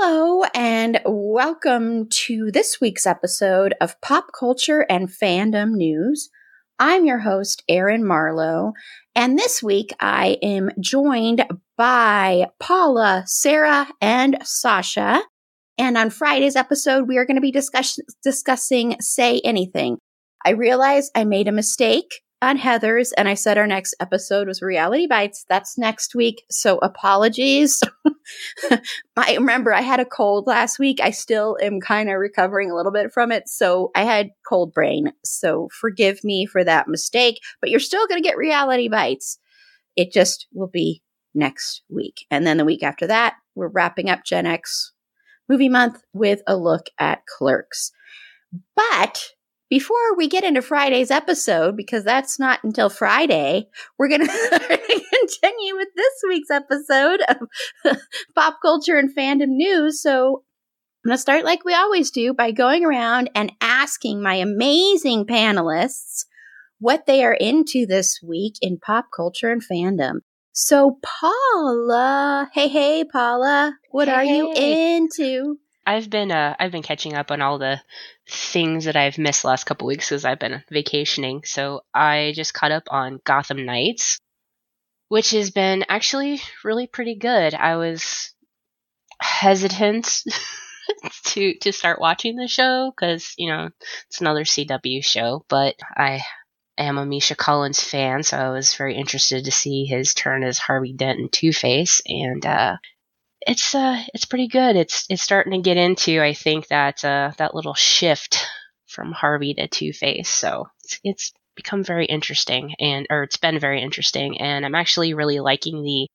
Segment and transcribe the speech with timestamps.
[0.00, 6.30] Hello, and welcome to this week's episode of Pop Culture and Fandom News.
[6.78, 8.74] I'm your host, Erin Marlowe,
[9.16, 11.44] and this week I am joined
[11.76, 15.20] by Paula, Sara, and Sasha.
[15.76, 19.98] And on Friday's episode, we are going to be discuss- discussing Say Anything.
[20.46, 24.62] I realize I made a mistake on Heathers, and I said our next episode was
[24.62, 25.44] Reality Bites.
[25.48, 27.82] That's next week, so apologies.
[29.16, 31.00] I remember I had a cold last week.
[31.02, 34.72] I still am kind of recovering a little bit from it, so I had cold
[34.72, 35.12] brain.
[35.24, 39.38] So forgive me for that mistake, but you're still going to get Reality Bites.
[39.96, 41.02] It just will be
[41.34, 42.26] next week.
[42.30, 44.92] And then the week after that, we're wrapping up Gen X
[45.48, 47.90] movie month with a look at Clerks.
[48.76, 49.32] But
[49.70, 55.76] before we get into Friday's episode, because that's not until Friday, we're going to continue
[55.76, 57.98] with this week's episode of
[58.34, 60.00] pop culture and fandom news.
[60.00, 60.42] So
[61.04, 65.26] I'm going to start like we always do by going around and asking my amazing
[65.26, 66.24] panelists
[66.80, 70.20] what they are into this week in pop culture and fandom.
[70.52, 75.58] So, Paula, hey, hey, Paula, what are you into?
[75.86, 77.80] I've been uh I've been catching up on all the
[78.28, 81.42] things that I've missed the last couple weeks because I've been vacationing.
[81.44, 84.20] So I just caught up on Gotham Knights,
[85.08, 87.54] which has been actually really pretty good.
[87.54, 88.34] I was
[89.20, 90.22] hesitant
[91.24, 93.70] to to start watching the show because you know
[94.06, 96.20] it's another CW show, but I
[96.76, 100.58] am a Misha Collins fan, so I was very interested to see his turn as
[100.58, 102.76] Harvey Dent in Two Face, and uh,
[103.40, 104.76] it's uh it's pretty good.
[104.76, 108.46] It's it's starting to get into I think that uh that little shift
[108.86, 110.28] from Harvey to Two Face.
[110.28, 115.14] So it's, it's become very interesting and or it's been very interesting and I'm actually
[115.14, 116.06] really liking the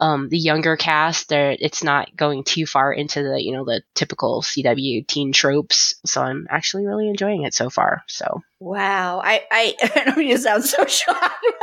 [0.00, 1.28] um the younger cast.
[1.28, 5.94] There it's not going too far into the, you know, the typical CW teen tropes.
[6.06, 8.02] So I'm actually really enjoying it so far.
[8.08, 11.46] So Wow, I I, I don't mean to sound so shocked.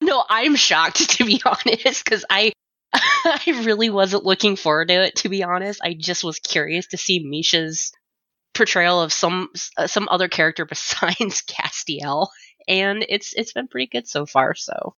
[0.00, 2.52] No, I'm shocked to be honest because I
[2.92, 5.80] I really wasn't looking forward to it to be honest.
[5.82, 7.92] I just was curious to see Misha's
[8.54, 12.28] portrayal of some uh, some other character besides Castiel,
[12.66, 14.54] and it's it's been pretty good so far.
[14.54, 14.94] So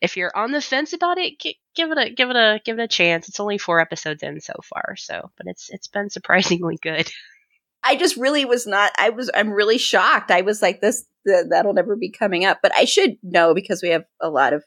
[0.00, 2.78] if you're on the fence about it, gi- give it a give it a give
[2.78, 3.28] it a chance.
[3.28, 7.10] It's only four episodes in so far, so but it's it's been surprisingly good.
[7.82, 8.92] I just really was not.
[8.98, 9.30] I was.
[9.32, 10.30] I'm really shocked.
[10.30, 11.04] I was like, this.
[11.26, 12.58] Th- that'll never be coming up.
[12.62, 14.64] But I should know because we have a lot of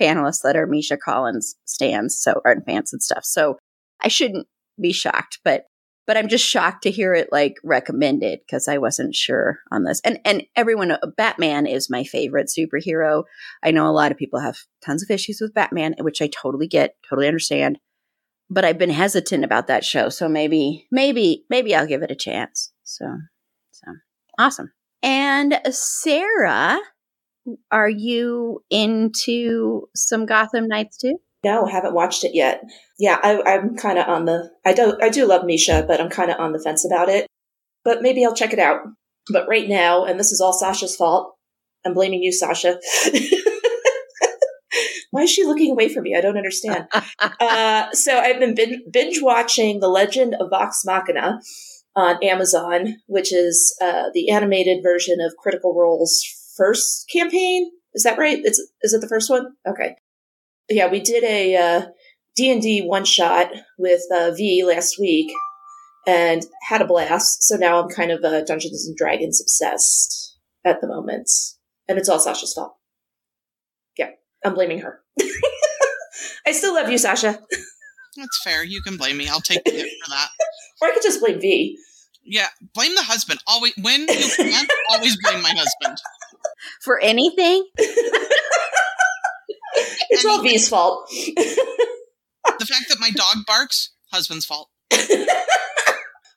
[0.00, 3.24] panelists that are Misha Collins stands, so art fans and stuff.
[3.24, 3.58] So
[4.02, 4.46] I shouldn't
[4.80, 5.40] be shocked.
[5.44, 5.64] But
[6.06, 10.00] but I'm just shocked to hear it like recommended because I wasn't sure on this.
[10.04, 13.24] And and everyone, uh, Batman is my favorite superhero.
[13.62, 16.66] I know a lot of people have tons of issues with Batman, which I totally
[16.66, 17.78] get, totally understand
[18.50, 20.08] but I've been hesitant about that show.
[20.08, 22.72] So maybe, maybe, maybe I'll give it a chance.
[22.82, 23.06] So,
[23.70, 23.92] so
[24.38, 24.72] awesome.
[25.02, 26.78] And Sara,
[27.70, 31.18] are you into some Gotham Knights too?
[31.42, 32.62] No, haven't watched it yet.
[32.98, 34.50] Yeah, I, I'm kind of on the.
[34.66, 35.02] I don't.
[35.02, 37.26] I do love Misha, but I'm kind of on the fence about it.
[37.84, 38.80] But maybe I'll check it out.
[39.32, 41.34] But right now, and this is all Sasha's fault.
[41.84, 42.78] I'm blaming you, Sasha.
[45.12, 46.14] Why is she looking away from me?
[46.14, 46.86] I don't understand.
[47.40, 51.40] uh, so I've been bin- binge watching The Legend of Vox Machina
[51.96, 56.22] on Amazon, which is uh, the animated version of Critical Role's
[56.56, 57.70] first campaign.
[57.94, 58.38] Is that right?
[58.42, 59.54] It's is it the first one?
[59.66, 59.96] Okay.
[60.68, 61.86] Yeah, we did a uh,
[62.36, 65.32] D&D one shot with uh, V last week,
[66.06, 67.42] and had a blast.
[67.42, 71.28] So now I'm kind of uh, Dungeons and Dragons obsessed at the moment,
[71.88, 72.76] and it's all Sasha's fault.
[73.98, 74.10] Yeah,
[74.44, 75.00] I'm blaming her.
[76.46, 77.40] I still love you, Sasha.
[78.16, 78.64] That's fair.
[78.64, 79.28] You can blame me.
[79.28, 80.28] I'll take the hit for that.
[80.82, 81.76] Or I could just blame V.
[82.24, 83.40] Yeah, blame the husband.
[83.46, 85.98] Always when you can, always blame my husband.
[86.82, 87.68] For anything?
[90.10, 91.08] It's all V's fault.
[91.10, 94.68] The fact that my dog barks, husband's fault.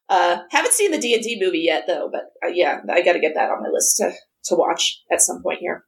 [0.10, 2.10] uh, haven't seen the D and D movie yet, though.
[2.12, 4.12] But uh, yeah, I got to get that on my list to
[4.46, 5.84] to watch at some point here.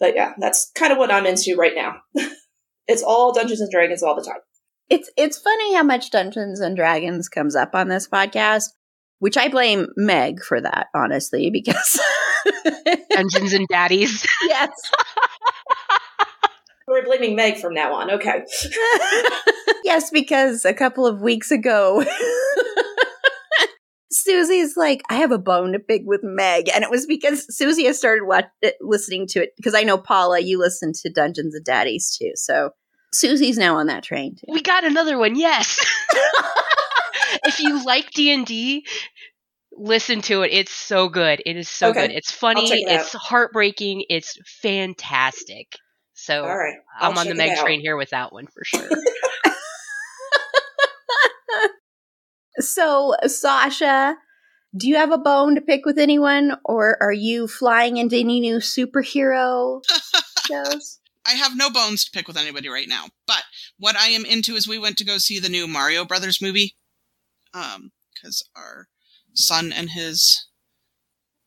[0.00, 1.96] But yeah, that's kind of what I'm into right now.
[2.88, 4.40] it's all Dungeons and Dragons all the time.
[4.88, 8.68] It's it's funny how much Dungeons and Dragons comes up on this podcast,
[9.18, 12.00] which I blame Meg for that, honestly, because
[13.10, 14.24] Dungeons and Daddies.
[14.44, 14.70] yes.
[16.88, 18.10] We're blaming Meg from now on.
[18.12, 18.44] Okay.
[19.84, 22.04] yes, because a couple of weeks ago
[24.26, 26.68] Susie's like, I have a bone to pick with Meg.
[26.74, 29.50] And it was because Susie has started watch- eh, listening to it.
[29.56, 32.32] Because I know, Paula, you listen to Dungeons and Daddies too.
[32.34, 32.70] So
[33.12, 34.52] Susie's now on that train too.
[34.52, 35.36] We got another one.
[35.36, 35.78] Yes.
[37.44, 38.84] if you like D&D,
[39.76, 40.52] listen to it.
[40.52, 41.42] It's so good.
[41.44, 42.08] It is so Okay.
[42.08, 42.16] good.
[42.16, 43.00] It's funny, check it out.
[43.00, 45.72] it's heartbreaking, it's fantastic.
[46.14, 46.76] So All right.
[47.00, 48.88] I'll I'm on the check it Meg train here with that one for sure.
[52.58, 54.16] So, Sasha,
[54.76, 58.40] do you have a bone to pick with anyone, or are you flying into any
[58.40, 59.82] new superhero
[60.46, 61.00] shows?
[61.26, 63.06] I have no bones to pick with anybody right now.
[63.26, 63.42] But
[63.78, 66.76] what I am into is we went to go see the new Mario Brothers movie.
[67.52, 68.86] Um, because our
[69.36, 70.46] son and his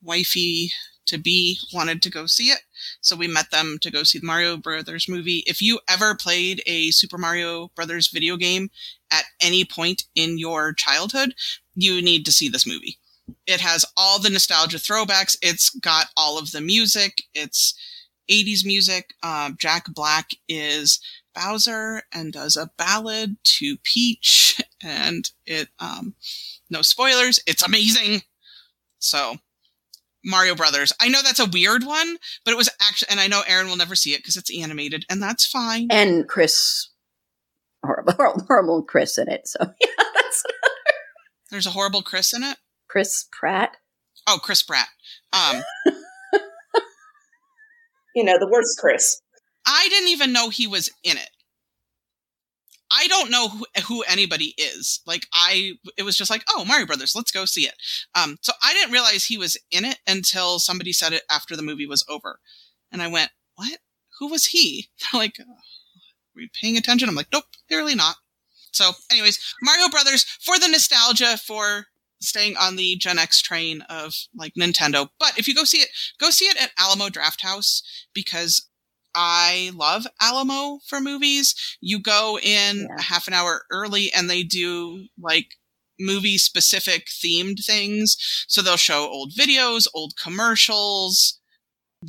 [0.02, 0.72] wifey
[1.10, 2.60] to be wanted to go see it.
[3.02, 5.44] So we met them to go see the Mario Brothers movie.
[5.48, 8.70] If you ever played a Super Mario Brothers video game
[9.12, 11.34] at any point in your childhood,
[11.76, 12.98] you need to see this movie.
[13.46, 15.38] It has all the nostalgia throwbacks.
[15.42, 17.24] It's got all of the music.
[17.34, 17.74] It's
[18.30, 19.14] 80s music.
[19.24, 21.00] Um, Jack Black is
[21.34, 24.62] Bowser and does a ballad to Peach.
[24.82, 26.16] And it, um,
[26.70, 28.22] no spoilers, it's amazing.
[29.00, 29.38] So,
[30.24, 30.94] Mario Brothers.
[31.00, 33.78] I know that's a weird one, but it was actually, and I know Erin will
[33.78, 35.88] never see it because it's animated, and that's fine.
[35.92, 36.90] And Chris,
[37.84, 38.14] horrible,
[38.48, 39.48] horrible, Chris in it.
[39.48, 40.44] So, yeah, that's
[41.52, 42.58] There's a horrible Chris in it.
[42.90, 43.78] Chris Pratt.
[44.28, 44.88] Oh, Chris Pratt.
[45.32, 45.64] Um,
[48.16, 49.22] You know, the worst Chris.
[49.66, 51.30] I didn't even know he was in it.
[52.92, 55.02] I don't know who, who anybody is.
[55.06, 57.76] Like I, it was just like, oh, Mario Brothers, let's go see it.
[58.16, 61.64] Um, so I didn't realize he was in it until somebody said it after the
[61.64, 62.40] movie was over,
[62.92, 63.80] and I went, what?
[64.20, 64.90] Who was he?
[65.12, 65.46] They're like, "Uh,
[66.36, 67.10] were you paying attention?
[67.10, 68.16] I'm like, nope, clearly not.
[68.72, 71.88] So, anyways, Mario Brothers for the nostalgia for
[72.22, 75.10] staying on the Gen X train of like Nintendo.
[75.20, 75.90] But if you go see it,
[76.20, 77.82] go see it at Alamo Drafthouse
[78.14, 78.69] because
[79.16, 81.56] I love Alamo for movies.
[81.82, 82.96] You go in Yeah.
[82.98, 85.56] a half an hour early and they do like
[86.00, 88.16] movie specific themed things.
[88.48, 91.40] So they'll show old videos, old commercials,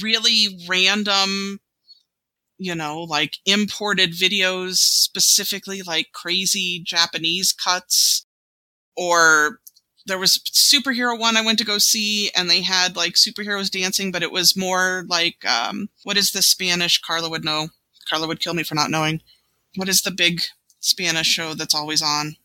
[0.00, 1.60] really random,
[2.58, 8.26] you know, like imported videos, specifically like crazy Japanese cuts.
[8.96, 9.59] Or
[10.06, 13.70] there was a superhero one I went to go see and they had like superheroes
[13.70, 17.00] dancing, but it was more like, um, what is the Spanish?
[17.00, 17.68] Carla would know.
[18.08, 19.22] Carla would kill me for not knowing.
[19.76, 20.42] What is the big
[20.80, 22.36] Spanish show that's always on?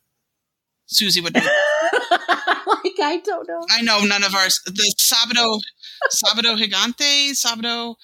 [0.86, 1.42] Susie would know.
[2.12, 3.66] like I don't know.
[3.70, 4.60] I know none of ours.
[4.66, 5.60] The Sábado,
[6.12, 7.96] Sábado Gigante, Sábado.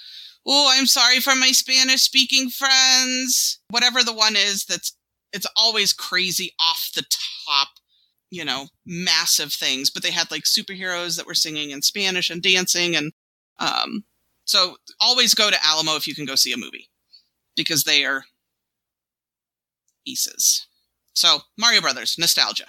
[0.45, 3.59] Oh, I'm sorry for my Spanish speaking friends.
[3.69, 4.97] Whatever the one is that's,
[5.31, 7.03] it's always crazy off the
[7.47, 7.67] top,
[8.31, 9.91] you know, massive things.
[9.91, 12.95] But they had like superheroes that were singing in Spanish and dancing.
[12.95, 13.11] And,
[13.59, 14.05] um,
[14.45, 16.89] so always go to Alamo if you can go see a movie
[17.55, 18.23] because they are
[20.07, 20.65] aces.
[21.13, 22.65] So Mario Brothers, nostalgia.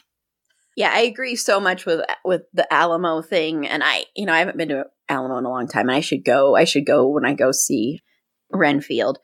[0.77, 4.39] Yeah, I agree so much with with the Alamo thing, and I, you know, I
[4.39, 6.57] haven't been to Alamo in a long time, and I should go.
[6.57, 8.01] I should go when I go see
[8.51, 9.19] Renfield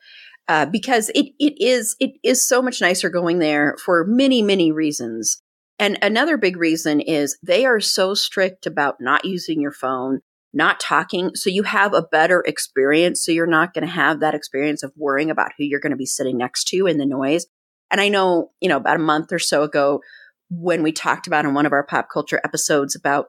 [0.47, 4.71] uh, because it it is it is so much nicer going there for many many
[4.71, 5.41] reasons.
[5.79, 10.19] And another big reason is they are so strict about not using your phone,
[10.53, 13.23] not talking, so you have a better experience.
[13.23, 15.97] So you're not going to have that experience of worrying about who you're going to
[15.97, 17.47] be sitting next to in the noise.
[17.89, 20.01] And I know, you know, about a month or so ago,
[20.49, 23.27] when we talked about in one of our pop culture episodes about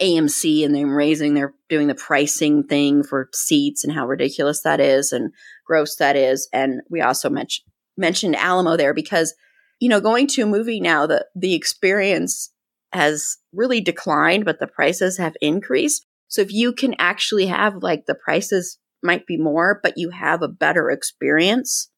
[0.00, 4.80] AMC and them raising their doing the pricing thing for seats and how ridiculous that
[4.80, 5.32] is and
[5.66, 6.48] gross that is.
[6.52, 9.34] And we also mentioned mentioned Alamo there because
[9.82, 12.52] you know going to a movie now the the experience
[12.92, 16.06] has really declined, but the prices have increased.
[16.28, 20.42] So if you can actually have like the prices might be more, but you have
[20.42, 21.90] a better experience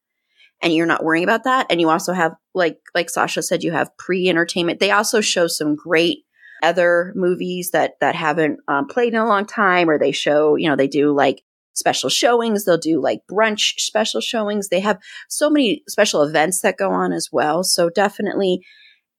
[0.62, 1.66] and you're not worrying about that.
[1.68, 4.80] And you also have like like Sasha said, you have pre-entertainment.
[4.80, 6.20] They also show some great
[6.62, 10.70] other movies that that haven't um, played in a long time, or they show you
[10.70, 11.42] know they do like
[11.74, 12.64] special showings.
[12.64, 14.68] They'll do like brunch special showings.
[14.68, 17.62] They have so many special events that go on as well.
[17.62, 18.64] So definitely.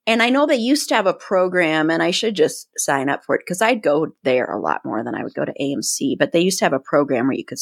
[0.08, 3.26] And I know they used to have a program, and I should just sign up
[3.26, 6.16] for it because I'd go there a lot more than I would go to AMC.
[6.20, 7.58] But they used to have a program where you could,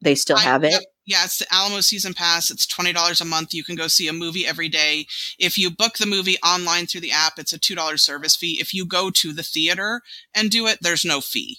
[0.00, 0.84] they still I- have it.
[1.04, 2.52] Yeah, it's the Alamo season pass.
[2.52, 3.52] It's twenty dollars a month.
[3.52, 5.06] You can go see a movie every day.
[5.36, 8.58] If you book the movie online through the app, it's a two dollars service fee.
[8.60, 11.58] If you go to the theater and do it, there's no fee.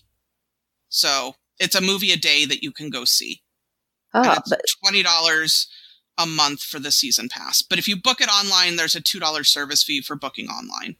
[0.87, 3.41] So it's a movie a day that you can go see.
[4.13, 5.67] Oh, it's but twenty dollars
[6.17, 7.61] a month for the season pass.
[7.63, 10.95] But if you book it online, there's a two dollars service fee for booking online.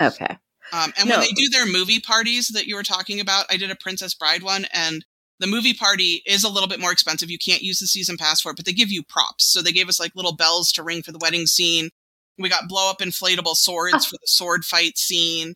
[0.00, 0.38] okay.
[0.72, 1.18] Um, and No.
[1.18, 4.14] when they do their movie parties that you were talking about, I did a Princess
[4.14, 5.04] Bride one, and
[5.38, 7.30] the movie party is a little bit more expensive.
[7.30, 9.44] You can't use the season pass for it, but they give you props.
[9.52, 11.90] So they gave us like little bells to ring for the wedding scene.
[12.38, 14.08] We got blow up inflatable swords Ah.
[14.08, 15.54] for the sword fight scene,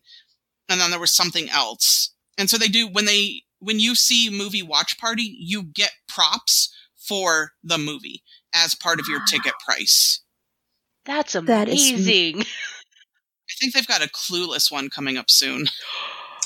[0.69, 2.11] and then there was something else.
[2.37, 6.73] And so they do when they when you see movie watch party, you get props
[6.97, 8.23] for the movie
[8.53, 10.21] as part of your ticket price.
[11.05, 12.41] That's That is- amazing.
[13.49, 15.65] I think they've got a clueless one coming up soon.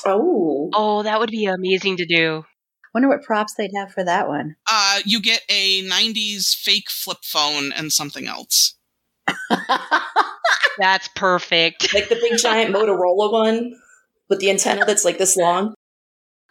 [0.06, 0.68] Oh.
[0.74, 2.44] Oh, that would be amazing to do.
[2.92, 4.54] Wonder what props they'd have for that one.
[4.70, 8.74] Uh, you get a 90s fake flip phone and something else.
[10.78, 11.94] That's perfect.
[11.94, 13.72] Like the big giant Motorola one
[14.28, 15.73] with the antenna that's like this long.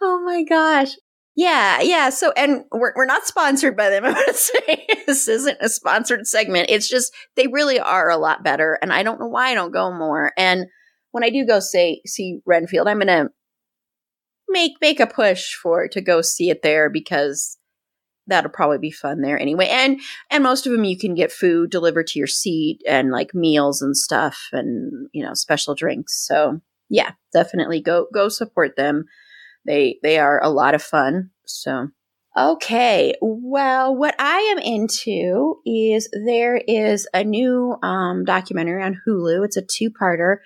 [0.06, 0.96] Oh my gosh.
[1.34, 2.10] Yeah, yeah.
[2.10, 4.04] So, and we're, we're not sponsored by them.
[4.04, 6.68] I'm going to say this isn't a sponsored segment.
[6.68, 8.78] It's just they really are a lot better.
[8.82, 10.32] And I don't know why I don't go more.
[10.36, 10.66] And
[11.12, 13.30] when I do go say see Renfield, I'm going to
[14.46, 17.56] make make a push for to go see it there because
[18.26, 19.68] that'll probably be fun there anyway.
[19.70, 23.34] And and most of them you can get food delivered to your seat and like
[23.34, 26.26] meals and stuff and you know special drinks.
[26.26, 29.06] So yeah, definitely go go support them.
[29.66, 31.30] They they are a lot of fun.
[31.46, 31.88] So
[32.36, 39.44] okay, well, what I am into is there is a new um, documentary on Hulu.
[39.44, 40.36] It's a two parter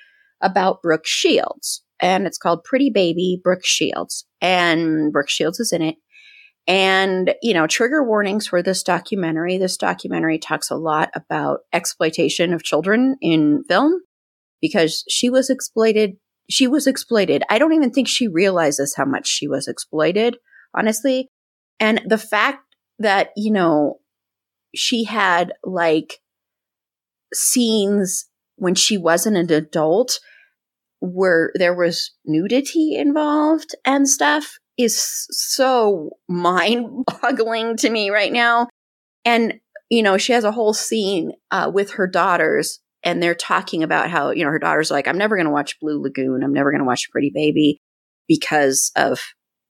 [0.40, 5.82] about Brooke Shields, and it's called Pretty Baby Brooke Shields, and Brooke Shields is in
[5.82, 5.96] it.
[6.68, 9.56] And, you know, trigger warnings for this documentary.
[9.56, 14.02] This documentary talks a lot about exploitation of children in film
[14.60, 16.16] because she was exploited.
[16.50, 17.42] She was exploited.
[17.50, 20.36] I don't even think she realizes how much she was exploited,
[20.74, 21.28] honestly.
[21.78, 22.64] And the fact
[22.98, 24.00] that, you know,
[24.74, 26.18] she had like
[27.34, 28.26] scenes
[28.56, 30.20] when she wasn't an adult
[31.00, 38.68] where there was nudity involved and stuff is so mind boggling to me right now.
[39.24, 39.54] And,
[39.90, 44.10] you know, she has a whole scene uh, with her daughters and they're talking about
[44.10, 46.42] how, you know, her daughter's like, I'm never going to watch Blue Lagoon.
[46.42, 47.80] I'm never going to watch Pretty Baby
[48.26, 49.20] because of,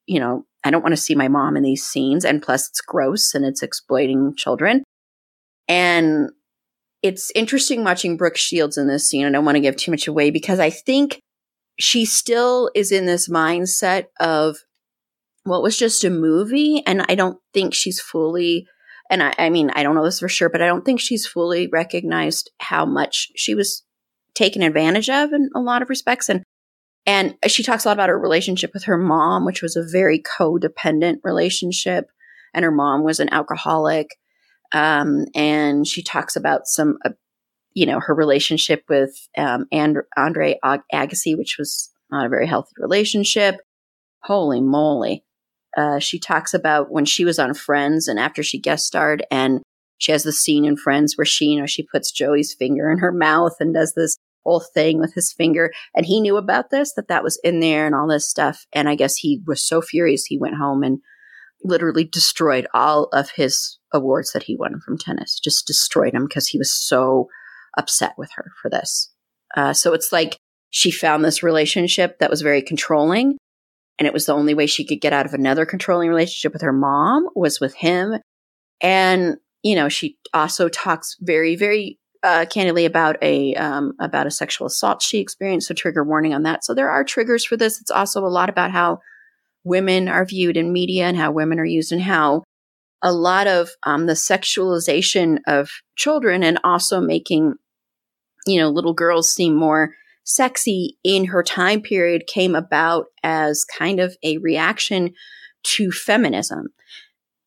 [0.06, 2.25] you know, I don't want to see my mom in these scenes.
[2.25, 4.82] And plus, it's gross and it's exploiting children.
[5.68, 6.30] And
[7.02, 9.26] it's interesting watching Brooke Shields in this scene.
[9.26, 11.20] I don't want to give too much away because I think
[11.78, 14.56] she still is in this mindset of,
[15.44, 16.82] well, was just a movie.
[16.87, 18.66] And I don't think she's fully,
[19.10, 21.26] and I, I mean, I don't know this for sure, but I don't think she's
[21.26, 23.84] fully recognized how much she was
[24.34, 26.28] taken advantage of in a lot of respects.
[26.28, 26.42] And
[27.06, 30.20] and she talks a lot about her relationship with her mom, which was a very
[30.20, 32.10] codependent relationship.
[32.52, 34.08] And her mom was an alcoholic.
[34.72, 37.10] Um, and she talks about some, uh,
[37.72, 42.46] you know, her relationship with um, and- Andre Ag- Agassi, which was not a very
[42.46, 43.56] healthy relationship.
[44.22, 45.24] Holy moly.
[45.78, 49.61] Uh, she talks about when she was on Friends and after she guest starred, and
[49.99, 52.99] she has the scene in Friends where she, you know, she puts Joey's finger in
[52.99, 55.70] her mouth and does this whole thing with his finger.
[55.94, 58.66] And he knew about this, that that was in there and all this stuff.
[58.73, 60.99] And I guess he was so furious, he went home and
[61.62, 66.49] literally destroyed all of his awards that he won from tennis, just destroyed them because
[66.49, 67.28] he was so
[67.76, 69.12] upset with her for this.
[69.56, 70.38] Uh, so it's like
[70.70, 73.38] she found this relationship that was very controlling.
[73.99, 76.62] And it was the only way she could get out of another controlling relationship with
[76.62, 78.19] her mom was with him.
[78.81, 84.31] And, you know, she also talks very, very uh, candidly about a um, about a
[84.31, 85.69] sexual assault she experienced.
[85.69, 86.64] So trigger warning on that.
[86.64, 87.81] So there are triggers for this.
[87.81, 89.00] It's also a lot about how
[89.64, 92.43] women are viewed in media and how women are used and how
[93.02, 97.55] a lot of um, the sexualization of children and also making
[98.47, 99.95] you know little girls seem more
[100.28, 105.14] sexy in her time period came about as kind of a reaction
[105.62, 106.66] to feminism.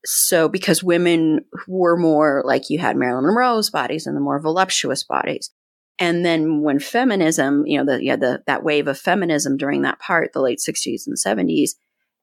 [0.04, 5.04] So, because women were more like you had Marilyn Monroe's bodies and the more voluptuous
[5.04, 5.52] bodies.
[6.00, 10.00] And then when feminism, you know, the, yeah, the, that wave of feminism during that
[10.00, 11.72] part, the late 60s and 70s.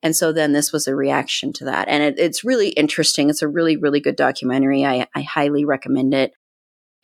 [0.02, 1.86] And so then this was a reaction to that.
[1.88, 3.30] And it, it's really interesting.
[3.30, 4.84] It's a really, really good documentary.
[4.84, 6.32] I, I highly recommend it.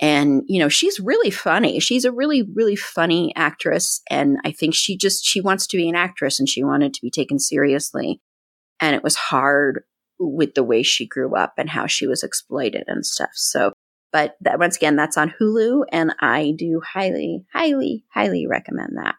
[0.04, 1.80] And, you know, she's really funny.
[1.80, 4.02] She's a really, really funny actress.
[4.11, 7.00] And I think she just, she wants to be an actress and she wanted to
[7.00, 8.20] be taken seriously.
[8.80, 9.84] And it was hard
[10.18, 13.30] with the way she grew up and how she was exploited and stuff.
[13.32, 13.73] So
[14.12, 19.16] but that, once again, that's on Hulu, and I do highly, highly, highly recommend that.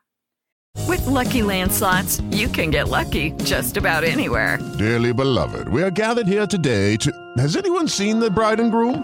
[0.88, 4.58] With lucky landslots, you can get lucky just about anywhere.
[4.78, 7.12] Dearly beloved, we are gathered here today to.
[7.38, 9.04] Has anyone seen the bride and groom?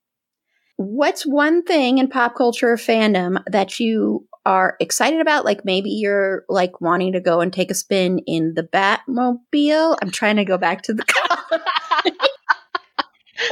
[0.81, 5.45] What's one thing in pop culture fandom that you are excited about?
[5.45, 9.97] Like maybe you're like wanting to go and take a spin in the Batmobile.
[10.01, 11.61] I'm trying to go back to the car.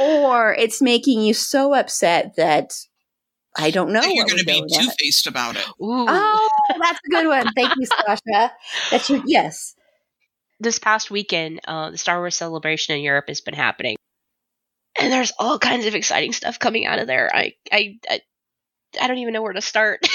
[0.00, 2.72] or it's making you so upset that
[3.56, 4.02] I don't know.
[4.02, 5.66] You're going to be two faced about it.
[5.82, 6.06] Ooh.
[6.08, 6.48] Oh,
[6.80, 7.52] that's a good one.
[7.54, 8.52] Thank you, Sasha.
[8.90, 9.74] That's your yes.
[10.60, 13.96] This past weekend, uh, the Star Wars celebration in Europe has been happening,
[14.98, 17.30] and there's all kinds of exciting stuff coming out of there.
[17.32, 18.20] I, I, I,
[19.00, 20.06] I don't even know where to start.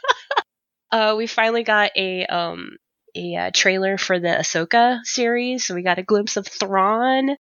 [0.90, 2.76] uh, we finally got a um
[3.16, 7.36] a uh, trailer for the Ahsoka series, so we got a glimpse of Thrawn.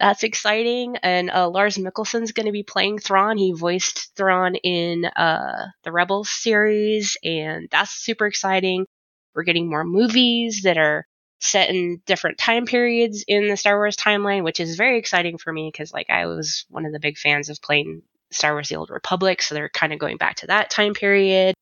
[0.00, 0.96] That's exciting.
[1.02, 3.36] And uh, Lars Mikkelsen's going to be playing Thrawn.
[3.36, 8.86] He voiced Thrawn in uh, the Rebels series, and that's super exciting.
[9.34, 11.06] We're getting more movies that are
[11.40, 15.52] set in different time periods in the Star Wars timeline, which is very exciting for
[15.52, 18.76] me because, like, I was one of the big fans of playing Star Wars: The
[18.76, 21.54] Old Republic, so they're kind of going back to that time period.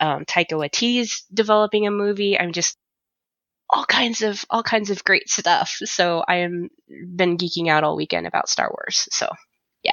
[0.00, 2.38] Um, Taika Waititi's developing a movie.
[2.38, 2.76] I'm just
[3.70, 5.76] all kinds of all kinds of great stuff.
[5.84, 9.08] So I am been geeking out all weekend about Star Wars.
[9.10, 9.28] So
[9.82, 9.92] yeah.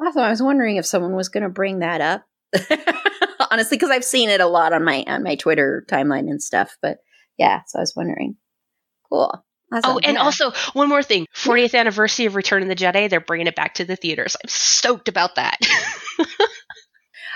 [0.00, 0.22] Awesome.
[0.22, 2.24] I was wondering if someone was going to bring that up.
[3.50, 6.76] Honestly, because I've seen it a lot on my on my Twitter timeline and stuff.
[6.80, 6.98] But
[7.38, 8.36] yeah, so I was wondering.
[9.16, 9.44] Cool.
[9.72, 9.96] Awesome.
[9.96, 10.22] Oh, and yeah.
[10.22, 13.10] also one more thing: 40th anniversary of Return of the Jedi.
[13.10, 14.36] They're bringing it back to the theaters.
[14.36, 15.58] I'm stoked about that.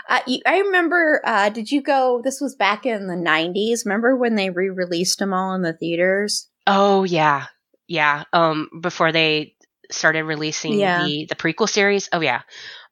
[0.08, 1.20] Uh, you, I remember.
[1.24, 2.20] Uh, did you go?
[2.24, 3.84] This was back in the '90s.
[3.84, 6.48] Remember when they re-released them all in the theaters?
[6.66, 7.46] Oh yeah,
[7.86, 8.24] yeah.
[8.32, 9.54] Um, before they
[9.88, 11.04] started releasing yeah.
[11.04, 12.08] the the prequel series.
[12.12, 12.42] Oh yeah.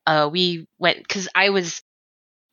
[0.07, 1.83] Uh, we went because I was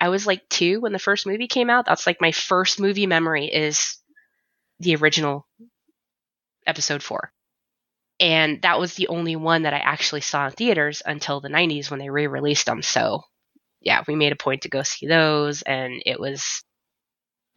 [0.01, 1.85] I was like two when the first movie came out.
[1.85, 3.97] That's like my first movie memory is
[4.79, 5.47] the original
[6.67, 7.31] episode four.
[8.19, 11.91] And that was the only one that I actually saw in theaters until the 90s
[11.91, 12.81] when they re released them.
[12.81, 13.23] So
[13.81, 16.63] yeah, we made a point to go see those and it was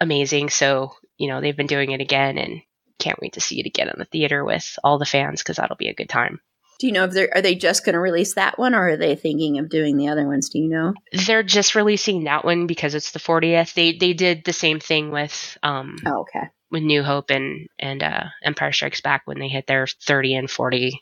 [0.01, 0.51] amazing.
[0.51, 2.61] So, you know, they've been doing it again and
[2.99, 5.77] can't wait to see it again in the theater with all the fans because that'll
[5.77, 6.40] be a good time.
[6.79, 8.97] Do you know if they're are they just going to release that one or are
[8.97, 10.49] they thinking of doing the other ones?
[10.49, 10.94] Do you know?
[11.27, 13.75] They're just releasing that one because it's the 40th.
[13.75, 16.49] They they did the same thing with um oh, okay.
[16.70, 20.50] With New Hope and and uh Empire Strikes Back when they hit their 30 and
[20.50, 21.00] 40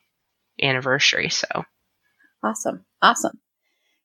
[0.62, 1.46] anniversary, so
[2.42, 2.84] Awesome.
[3.02, 3.40] Awesome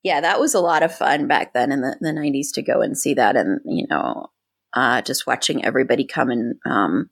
[0.03, 2.81] yeah, that was a lot of fun back then in the, the 90s to go
[2.81, 3.35] and see that.
[3.35, 4.27] And, you know,
[4.73, 7.09] uh, just watching everybody come and um,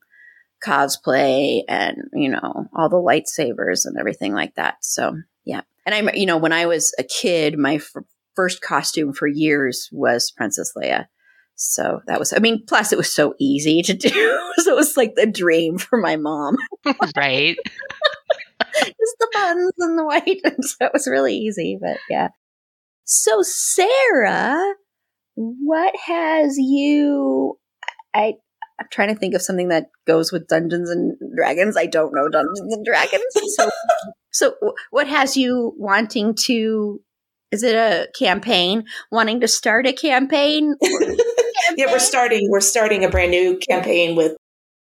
[0.65, 4.77] cosplay and, you know, all the lightsabers and everything like that.
[4.81, 5.61] So, yeah.
[5.85, 7.93] And I'm you know, when I was a kid, my f-
[8.35, 11.05] first costume for years was Princess Leia.
[11.61, 14.09] So that was, I mean, plus it was so easy to do.
[14.59, 16.55] so it was like the dream for my mom.
[17.17, 17.57] right.
[18.73, 20.39] Just the buns and the white.
[20.45, 21.77] And so it was really easy.
[21.79, 22.29] But yeah.
[23.03, 24.73] So, Sara,
[25.35, 27.59] what has you?
[28.13, 28.35] I
[28.79, 31.75] I'm trying to think of something that goes with Dungeons and Dragons.
[31.75, 33.25] I don't know Dungeons and Dragons.
[33.57, 33.69] So,
[34.31, 34.53] so
[34.91, 37.01] what has you wanting to?
[37.51, 38.85] Is it a campaign?
[39.11, 40.75] Wanting to start a campaign?
[41.77, 42.49] Yeah, we're starting.
[42.49, 44.35] We're starting a brand new campaign with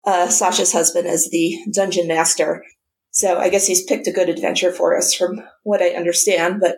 [0.05, 2.63] uh, Sasha's husband as the dungeon master.
[3.12, 6.62] So I guess he's picked a good adventure for us, from what I understand.
[6.62, 6.77] But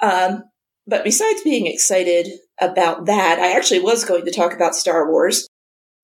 [0.00, 0.44] um,
[0.86, 2.28] but besides being excited
[2.60, 5.46] about that, I actually was going to talk about Star Wars.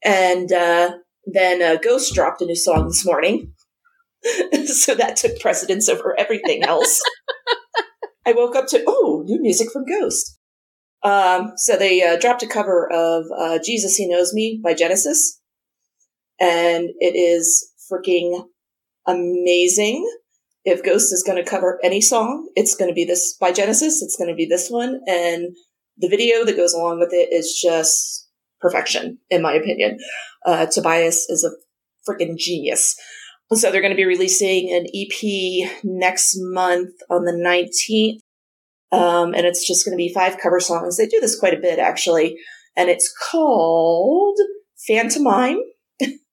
[0.05, 0.92] And uh,
[1.27, 3.53] Then uh, Ghost dropped a new song this morning.
[4.66, 7.01] so that took precedence over everything else.
[8.27, 10.36] I woke up to, oh, new music from Ghost.
[11.03, 15.41] Um, so they uh, dropped a cover of uh, Jesus He Knows Me by Genesis.
[16.41, 18.45] And it is freaking
[19.07, 20.09] amazing.
[20.65, 24.03] If Ghost is going to cover any song, it's going to be this by Genesis.
[24.03, 25.01] It's going to be this one.
[25.07, 25.57] And
[25.97, 28.29] the video that goes along with it is just
[28.61, 29.99] perfection, in my opinion.
[30.45, 31.51] Uh, Tobias is a
[32.11, 32.97] freaking genius.
[33.53, 38.19] So they're going to be releasing an EP next month on the 19th.
[38.92, 40.96] Um, and it's just going to be five cover songs.
[40.96, 42.38] They do this quite a bit, actually.
[42.77, 44.38] And it's called
[44.87, 45.59] Phantomime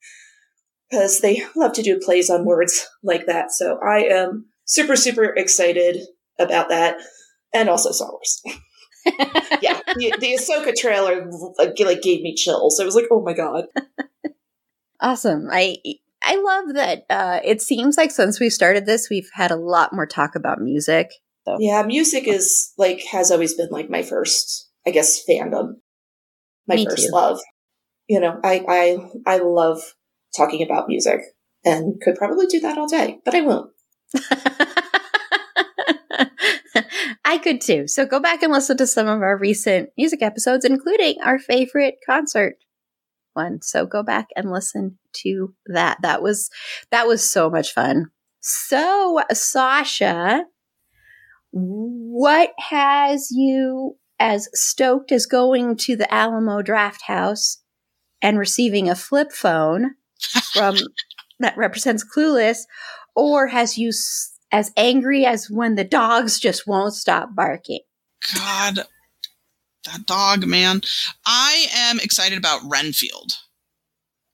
[0.89, 3.51] because they love to do plays on words like that.
[3.51, 5.97] So I am super, super excited
[6.39, 6.97] about that.
[7.53, 8.41] And also Star Wars.
[9.61, 12.79] yeah, the, the Ahsoka trailer like, gave me chills.
[12.79, 13.65] I was like, oh my god.
[15.03, 15.49] Awesome.
[15.51, 15.75] I
[16.23, 17.05] I love that.
[17.09, 20.61] Uh, it seems like since we started this, we've had a lot more talk about
[20.61, 21.11] music.
[21.45, 21.57] So.
[21.59, 25.75] Yeah, music is like has always been like my first, I guess, fandom,
[26.67, 27.11] my Me first too.
[27.11, 27.39] love.
[28.07, 29.81] You know, I I I love
[30.35, 31.19] talking about music
[31.65, 33.71] and could probably do that all day, but I won't.
[37.25, 37.87] I could too.
[37.87, 41.95] So go back and listen to some of our recent music episodes, including our favorite
[42.05, 42.57] concert
[43.33, 43.61] one.
[43.61, 45.97] So go back and listen to that.
[46.01, 46.49] That was
[46.91, 48.07] that was so much fun.
[48.39, 50.45] So Sasha,
[51.53, 57.57] what has you as stoked as going to the Alamo Drafthouse
[58.21, 59.91] and receiving a flip phone
[60.51, 60.77] from
[61.39, 62.59] that represents Clueless,
[63.15, 67.81] or has you s- as angry as when the dogs just won't stop barking?
[68.33, 68.79] God,
[69.85, 70.81] that dog, man.
[71.25, 73.33] I am excited about Renfield.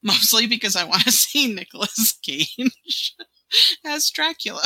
[0.01, 3.15] Mostly because I want to see Nicolas Cage
[3.85, 4.63] as Dracula.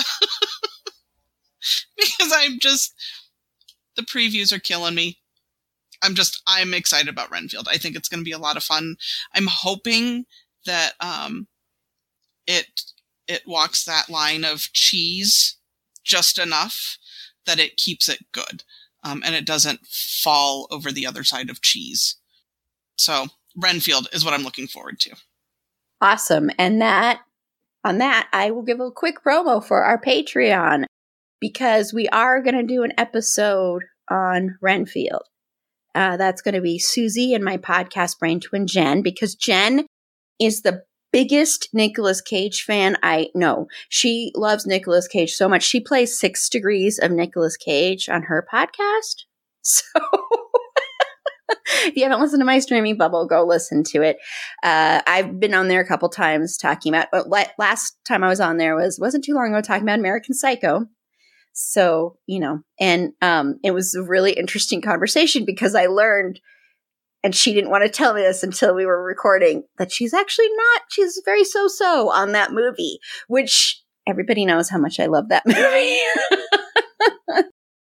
[2.18, 2.94] because I'm just
[3.96, 5.20] the previews are killing me.
[6.02, 7.68] I'm just I'm excited about Renfield.
[7.70, 8.96] I think it's going to be a lot of fun.
[9.34, 10.26] I'm hoping
[10.66, 11.48] that um
[12.48, 12.82] it
[13.28, 15.58] it walks that line of cheese
[16.04, 16.98] just enough
[17.46, 18.64] that it keeps it good
[19.04, 22.18] um, and it doesn't fall over the other side of cheese.
[22.98, 25.16] So Renfield is what I'm looking forward to.
[26.02, 26.50] Awesome.
[26.58, 27.22] And that
[27.86, 30.86] on that, I will give a quick promo for our Patreon
[31.44, 35.24] because we are going to do an episode on Renfield.
[35.94, 39.86] Uh, that's going to be Susie and my podcast brain twin Jen because Jen
[40.40, 43.68] is the biggest Nicolas Cage fan I know.
[43.90, 45.64] She loves Nicolas Cage so much.
[45.64, 49.26] She plays Six Degrees of Nicolas Cage on her podcast.
[49.66, 50.02] So
[51.86, 54.18] if you haven't listened to my streaming bubble, go listen to it.
[54.62, 58.42] Uh, I've been on there a couple times talking about, but last time I was
[58.42, 60.88] on there was wasn't too long ago talking about American Psycho.
[61.54, 66.40] So you know, and um, it was a really interesting conversation because I learned
[67.24, 70.50] and she didn't want to tell me this until we were recording that she's actually
[70.50, 75.44] not she's very so-so on that movie which everybody knows how much i love that
[75.48, 75.98] movie.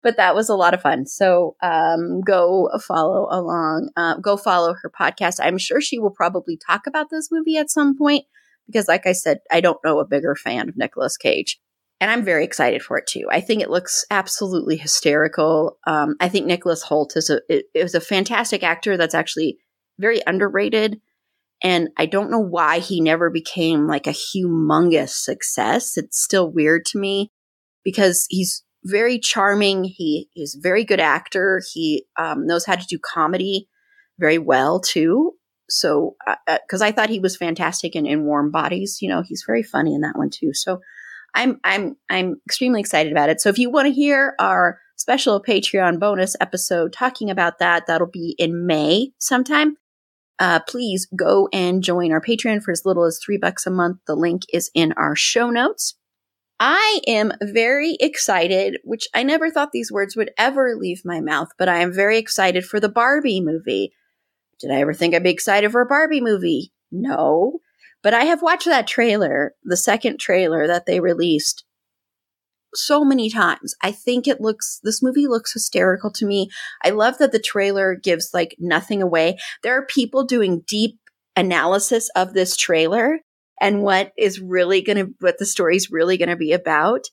[0.01, 1.05] But that was a lot of fun.
[1.05, 5.39] So um, go follow along uh, go follow her podcast.
[5.41, 8.25] I'm sure she will probably talk about this movie at some point
[8.65, 11.59] because like i said i don't know a bigger fan of Nicolas cage
[12.01, 13.27] and I'm very excited for it too.
[13.29, 15.77] I think it looks absolutely hysterical.
[15.85, 17.41] Um, I think Nicholas Hoult is a
[17.73, 19.57] is a fantastic actor that's actually
[19.97, 21.01] very underrated,
[21.61, 25.97] and I don't know why he never became like a humongous success.
[25.97, 27.31] It's still weird to me
[27.83, 29.83] because he's very charming.
[29.83, 31.61] He is a very good actor.
[31.73, 33.67] He um, knows how to do comedy
[34.19, 35.33] very well too.
[35.69, 36.15] So,
[36.47, 39.43] because uh, uh I thought he was fantastic in, in Warm Bodies, you know, he's
[39.45, 40.51] very funny in that one too.
[40.53, 40.79] So,
[41.33, 43.41] I'm I'm I'm extremely excited about it.
[43.41, 48.07] So if you want to hear our special Patreon bonus episode talking about that, that'll
[48.07, 49.77] be in May sometime.
[50.39, 53.99] Uh, please go and join our Patreon for as little as three bucks a month.
[54.07, 55.95] The link is in our show notes.
[56.61, 61.49] I am very excited, which I never thought these words would ever leave my mouth,
[61.57, 63.93] but I am very excited for the Barbie movie.
[64.59, 66.73] Did I ever think I'd be excited for a Barbie movie?
[66.91, 67.59] No.
[68.01, 71.65] But I have watched that trailer, the second trailer that they released,
[72.73, 73.75] so many times.
[73.81, 76.49] I think it looks, this movie looks hysterical to me.
[76.83, 79.37] I love that the trailer gives like nothing away.
[79.63, 80.97] There are people doing deep
[81.35, 83.19] analysis of this trailer
[83.59, 87.05] and what is really going to, what the story's really going to be about.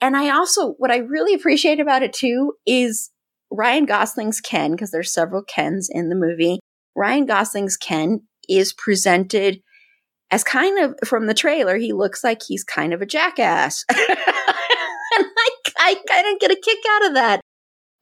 [0.00, 3.10] And I also, what I really appreciate about it too is
[3.50, 6.60] Ryan Gosling's Ken, because there's several Kens in the movie.
[6.94, 9.60] Ryan Gosling's Ken is presented
[10.30, 13.84] as kind of from the trailer, he looks like he's kind of a jackass.
[13.90, 17.40] and I, I kind of get a kick out of that.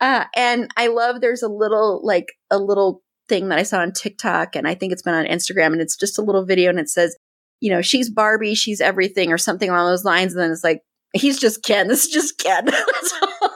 [0.00, 3.92] Uh, and I love there's a little, like, a little thing that I saw on
[3.92, 6.78] TikTok, and I think it's been on Instagram, and it's just a little video, and
[6.78, 7.16] it says,
[7.60, 10.34] you know, she's Barbie, she's everything, or something along those lines.
[10.34, 10.82] And then it's like,
[11.14, 11.88] he's just Ken.
[11.88, 12.64] This is just Ken.
[12.66, 13.50] That's all.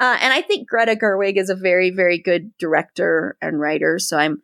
[0.00, 3.98] Uh, and I think Greta Gerwig is a very, very good director and writer.
[3.98, 4.42] So I'm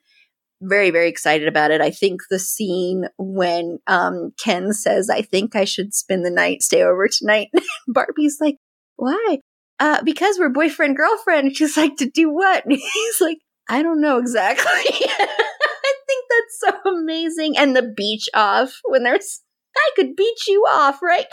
[0.61, 1.81] very, very excited about it.
[1.81, 6.62] I think the scene when um, Ken says, I think I should spend the night,
[6.62, 7.49] stay over tonight.
[7.88, 8.57] Barbie's like,
[8.97, 9.38] why?
[9.79, 11.57] Uh, because we're boyfriend, girlfriend.
[11.57, 12.64] She's like, to do what?
[12.64, 13.38] And he's like,
[13.69, 14.64] I don't know exactly.
[14.66, 17.59] I think that's so amazing.
[17.59, 19.42] And the beach off when there's,
[19.77, 21.27] I could beat you off right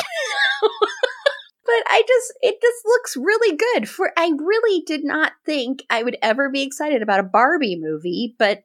[1.65, 3.89] but I just, it just looks really good.
[3.89, 8.36] For I really did not think I would ever be excited about a Barbie movie,
[8.38, 8.63] but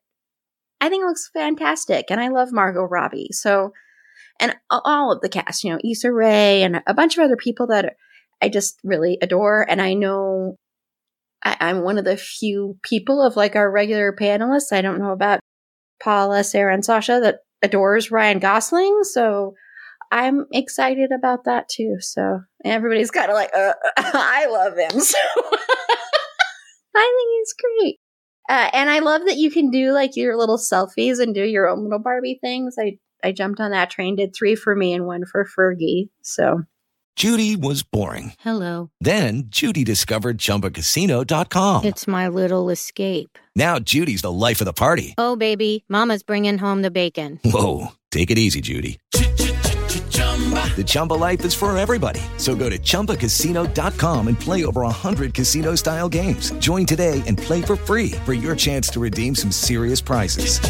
[0.81, 3.29] I think it looks fantastic, and I love Margot Robbie.
[3.33, 3.73] So,
[4.41, 7.67] and all of the cast, you know, Issa Rae and a bunch of other people
[7.69, 7.97] that
[8.41, 9.67] I just really adore.
[9.69, 10.57] And I know
[11.45, 14.73] I, I'm one of the few people of like our regular panelists.
[14.73, 15.41] I don't know about
[16.01, 19.01] Paula, Sara, and Sasha that adores Ryan Gosling.
[19.03, 19.55] So
[20.11, 21.97] I'm excited about that too.
[22.01, 25.01] So everybody's kind of like, uh, I love him.
[25.01, 25.19] So
[26.97, 28.01] I think he's great.
[28.49, 31.69] Uh, and I love that you can do like your little selfies and do your
[31.69, 32.77] own little Barbie things.
[32.79, 36.09] I I jumped on that train, did three for me and one for Fergie.
[36.23, 36.63] So
[37.17, 38.35] Judy was boring.
[38.39, 38.91] Hello.
[39.01, 41.85] Then Judy discovered ChumbaCasino.com.
[41.85, 43.39] It's my little escape.
[43.57, 45.15] Now Judy's the life of the party.
[45.19, 47.41] Oh baby, Mama's bringing home the bacon.
[47.45, 48.99] Whoa, take it easy, Judy.
[50.77, 52.21] The Chumba life is for everybody.
[52.37, 56.53] So go to ChumbaCasino.com and play over 100 casino style games.
[56.61, 60.61] Join today and play for free for your chance to redeem some serious prizes.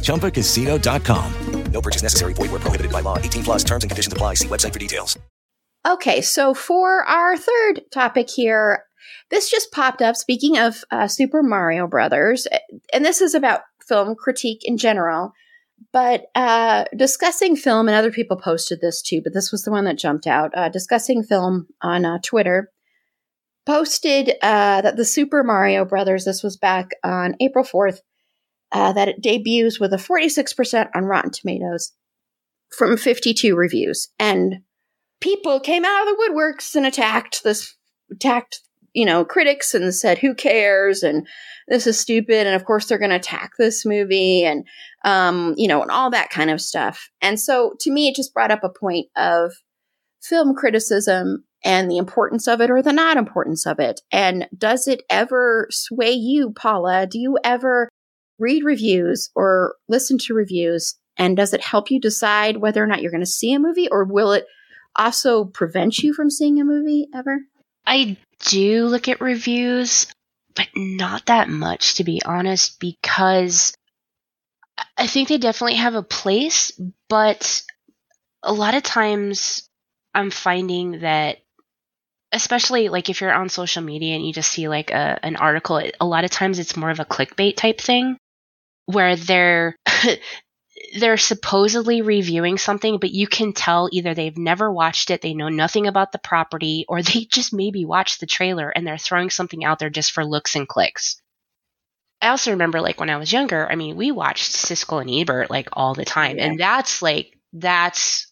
[0.00, 1.32] ChumbaCasino.com.
[1.72, 2.34] No purchase necessary.
[2.34, 3.16] Void where prohibited by law.
[3.18, 4.34] 18 plus terms and conditions apply.
[4.34, 5.18] See website for details.
[5.86, 8.84] Okay, so for our third topic here,
[9.30, 10.14] this just popped up.
[10.14, 12.46] Speaking of uh, Super Mario Brothers,
[12.92, 15.32] and this is about film critique in general.
[15.92, 19.84] But uh, discussing film, and other people posted this too, but this was the one
[19.84, 20.52] that jumped out.
[20.54, 22.70] Uh, discussing film on uh, Twitter
[23.66, 27.98] posted uh, that the Super Mario Brothers, this was back on April 4th,
[28.72, 31.92] uh, that it debuts with a 46% on Rotten Tomatoes
[32.76, 34.08] from 52 reviews.
[34.18, 34.56] And
[35.20, 37.76] people came out of the woodworks and attacked this,
[38.10, 38.60] attacked,
[38.94, 41.02] you know, critics and said, who cares?
[41.02, 41.26] And
[41.68, 42.46] this is stupid.
[42.46, 44.66] And of course, they're going to attack this movie and,
[45.04, 47.08] um, you know, and all that kind of stuff.
[47.20, 49.52] And so to me, it just brought up a point of
[50.22, 54.00] film criticism and the importance of it or the not importance of it.
[54.10, 57.06] And does it ever sway you, Paula?
[57.06, 57.88] Do you ever
[58.38, 60.96] read reviews or listen to reviews?
[61.16, 63.88] And does it help you decide whether or not you're going to see a movie
[63.90, 64.46] or will it
[64.96, 67.40] also prevent you from seeing a movie ever?
[67.86, 70.06] I do look at reviews,
[70.54, 73.74] but not that much, to be honest, because
[74.96, 76.72] I think they definitely have a place,
[77.08, 77.62] but
[78.42, 79.68] a lot of times
[80.14, 81.38] I'm finding that
[82.32, 85.82] especially like if you're on social media and you just see like a, an article
[86.00, 88.16] a lot of times it's more of a clickbait type thing
[88.86, 89.76] where they're
[90.98, 95.48] they're supposedly reviewing something but you can tell either they've never watched it they know
[95.48, 99.64] nothing about the property or they just maybe watched the trailer and they're throwing something
[99.64, 101.20] out there just for looks and clicks
[102.22, 105.50] I also remember like when I was younger, I mean, we watched Siskel and Ebert
[105.50, 106.36] like all the time.
[106.36, 106.46] Yeah.
[106.46, 108.30] And that's like, that's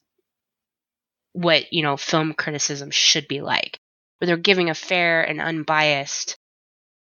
[1.33, 3.81] what, you know, film criticism should be like,
[4.19, 6.37] where they're giving a fair and unbiased,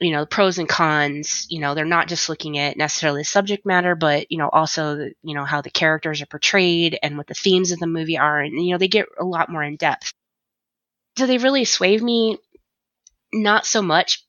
[0.00, 1.46] you know, the pros and cons.
[1.48, 5.10] You know, they're not just looking at necessarily the subject matter, but, you know, also,
[5.22, 8.40] you know, how the characters are portrayed and what the themes of the movie are.
[8.40, 10.12] And, you know, they get a lot more in depth.
[11.16, 12.38] Do they really sway me?
[13.32, 14.24] Not so much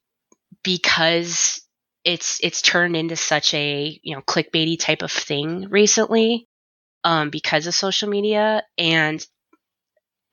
[0.64, 1.62] because
[2.06, 6.48] it's it's turned into such a you know clickbaity type of thing recently
[7.04, 9.26] um, because of social media and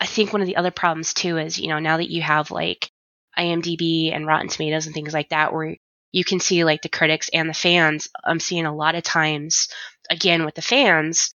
[0.00, 2.50] i think one of the other problems too is you know now that you have
[2.50, 2.91] like
[3.38, 5.76] imdb and rotten tomatoes and things like that where
[6.12, 9.68] you can see like the critics and the fans i'm seeing a lot of times
[10.10, 11.34] again with the fans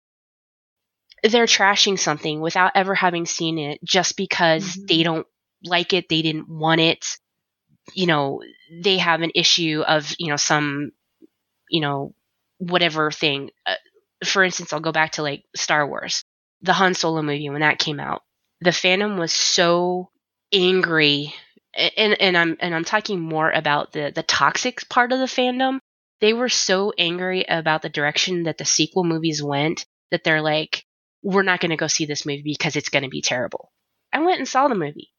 [1.24, 4.86] they're trashing something without ever having seen it just because mm-hmm.
[4.86, 5.28] they don't
[5.64, 7.18] like it they didn't want it
[7.94, 10.92] you know, they have an issue of, you know, some,
[11.70, 12.14] you know,
[12.58, 13.52] whatever thing.
[13.66, 13.76] Uh,
[14.26, 16.24] for instance, I'll go back to like Star Wars,
[16.62, 18.24] the Han Solo movie when that came out.
[18.62, 20.10] The fandom was so
[20.52, 21.34] angry,
[21.78, 25.80] and and I'm and I'm talking more about the the toxic part of the fandom
[26.20, 30.84] they were so angry about the direction that the sequel movies went that they're like,
[31.22, 33.72] we're not going to go see this movie because it's going to be terrible.
[34.12, 35.12] I went and saw the movie.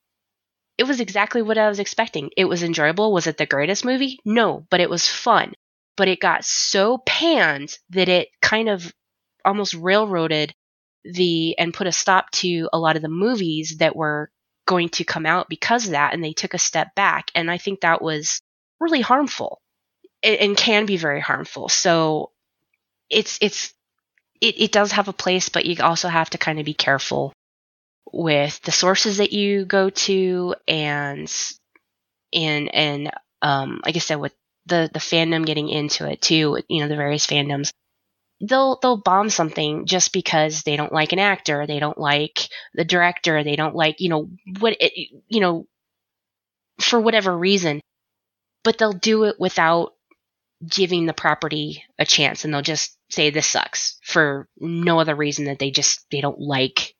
[0.77, 2.31] It was exactly what I was expecting.
[2.37, 3.13] It was enjoyable.
[3.13, 4.19] Was it the greatest movie?
[4.25, 5.53] No, but it was fun.
[5.97, 8.93] But it got so panned that it kind of
[9.45, 10.55] almost railroaded
[11.05, 14.31] the and put a stop to a lot of the movies that were
[14.69, 17.59] going to come out because of that and they took a step back and i
[17.59, 18.43] think that was
[18.81, 19.61] really harmful.
[20.23, 21.69] And can be very harmful.
[21.69, 22.33] So
[23.09, 23.73] it's it's
[24.41, 27.33] it, it does have a place but you also have to kind of be careful
[28.13, 31.33] with the sources that you go to and
[32.33, 33.11] and and
[33.43, 34.35] um like i said with
[34.67, 37.71] the the fandom getting into it too you know the various fandoms
[38.41, 42.85] they'll they'll bomb something just because they don't like an actor, they don't like the
[42.85, 44.93] director, they don't like you know what it,
[45.29, 45.67] you know
[46.81, 47.81] for whatever reason,
[48.63, 49.95] but they'll do it without
[50.67, 55.47] giving the property a chance, and they'll just say this sucks for no other reason
[55.47, 56.95] that they just they don't like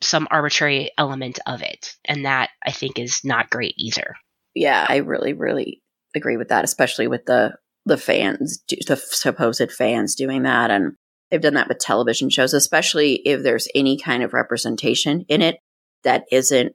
[0.00, 4.14] some arbitrary element of it, and that I think is not great either.
[4.54, 5.82] Yeah, I really really
[6.14, 7.54] agree with that, especially with the
[7.86, 10.70] the fans, the supposed fans doing that.
[10.70, 10.92] And
[11.30, 15.58] they've done that with television shows, especially if there's any kind of representation in it
[16.02, 16.74] that isn't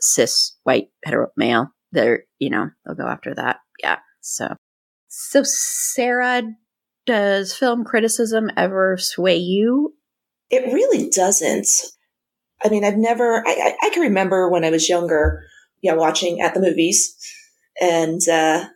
[0.00, 1.68] cis white hetero male.
[1.92, 3.58] They're, you know, they'll go after that.
[3.82, 3.98] Yeah.
[4.20, 4.54] So,
[5.08, 6.42] so Sara,
[7.06, 9.94] does film criticism ever sway you?
[10.50, 11.68] It really doesn't.
[12.62, 15.42] I mean, I've never, I, I, I can remember when I was younger,
[15.82, 17.14] yeah, watching at the movies
[17.80, 18.66] and, uh,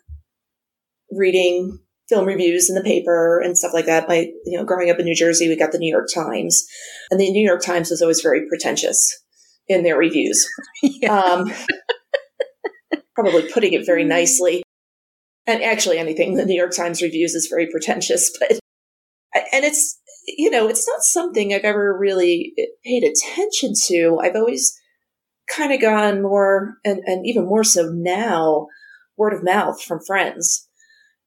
[1.16, 4.09] reading film reviews in the paper and stuff like that.
[4.09, 6.64] My, you know, growing up in New Jersey, we got the New York Times,
[7.11, 9.18] and the New York Times was always very pretentious
[9.68, 10.46] in their reviews.
[10.83, 11.16] yeah.
[11.18, 11.53] um,
[13.14, 14.62] probably putting it very nicely.
[15.46, 18.59] And actually, anything the New York Times reviews is very pretentious, but
[19.53, 22.53] and it's you know it's not something I've ever really
[22.85, 24.18] paid attention to.
[24.22, 24.79] I've always
[25.48, 28.68] kind of gone more and, and even more so now
[29.16, 30.68] word of mouth from friends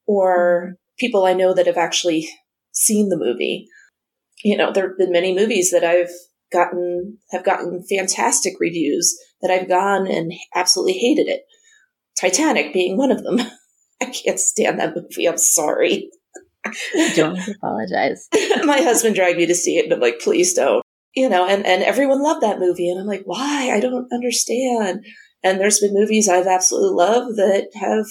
[0.06, 2.28] or people I know that have actually
[2.72, 3.68] seen the movie.
[4.44, 6.10] You know, there have been many movies that I've
[6.52, 11.42] gotten, have gotten fantastic reviews that I've gone and absolutely hated it.
[12.18, 13.40] Titanic being one of them.
[14.00, 15.26] I can't stand that movie.
[15.26, 16.10] I'm sorry.
[17.14, 18.28] Don't apologize.
[18.64, 20.82] My husband dragged me to see it, and I'm like, please don't.
[21.14, 22.90] You know, and, and everyone loved that movie.
[22.90, 23.70] And I'm like, why?
[23.72, 25.04] I don't understand.
[25.42, 28.04] And there's been movies I've absolutely loved that have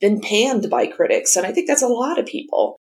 [0.00, 1.36] been panned by critics.
[1.36, 2.78] And I think that's a lot of people.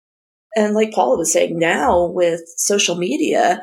[0.56, 3.62] And like Paula was saying, now with social media,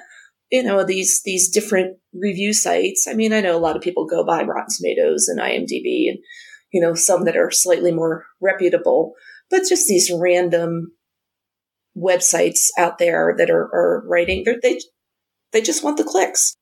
[0.52, 3.08] you know, these, these different review sites.
[3.10, 6.20] I mean, I know a lot of people go by Rotten Tomatoes and IMDb and,
[6.74, 9.14] you know, some that are slightly more reputable,
[9.50, 10.92] but just these random
[11.98, 14.80] websites out there that are, are writing, they,
[15.52, 16.56] they just want the clicks.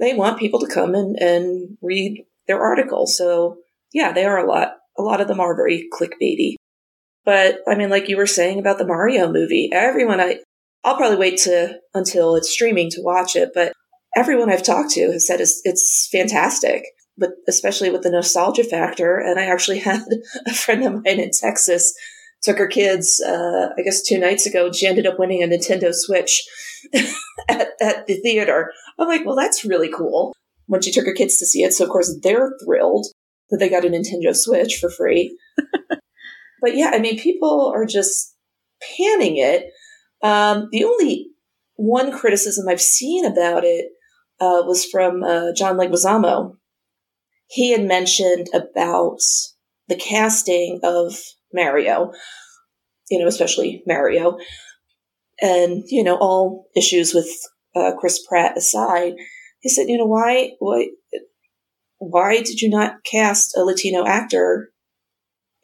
[0.00, 3.06] They want people to come and, and read their article.
[3.06, 3.58] So
[3.92, 6.54] yeah, they are a lot a lot of them are very clickbaity.
[7.24, 10.38] But I mean, like you were saying about the Mario movie, everyone I,
[10.84, 13.72] I'll probably wait to until it's streaming to watch it, but
[14.16, 16.84] everyone I've talked to has said it's, it's fantastic,
[17.16, 19.18] but especially with the nostalgia factor.
[19.18, 20.02] And I actually had
[20.46, 21.94] a friend of mine in Texas
[22.44, 25.94] took her kids, uh, I guess two nights ago, she ended up winning a Nintendo
[25.94, 26.44] Switch
[27.48, 28.70] at, at the theater.
[28.98, 30.34] I'm like, well, that's really cool
[30.66, 31.72] when she took her kids to see it.
[31.72, 33.06] So of course they're thrilled
[33.50, 35.36] that they got a Nintendo Switch for free.
[36.60, 38.34] but yeah, I mean, people are just
[38.96, 39.66] panning it.
[40.22, 41.30] Um, the only
[41.76, 43.86] one criticism I've seen about it
[44.40, 46.56] uh, was from uh, John Leguizamo.
[47.46, 49.18] He had mentioned about
[49.88, 51.14] the casting of
[51.52, 52.12] Mario,
[53.10, 54.38] you know, especially Mario,
[55.40, 57.28] and you know, all issues with
[57.76, 59.14] uh, Chris Pratt aside.
[59.60, 60.88] He said, you know, why, why
[61.98, 64.70] why did you not cast a Latino actor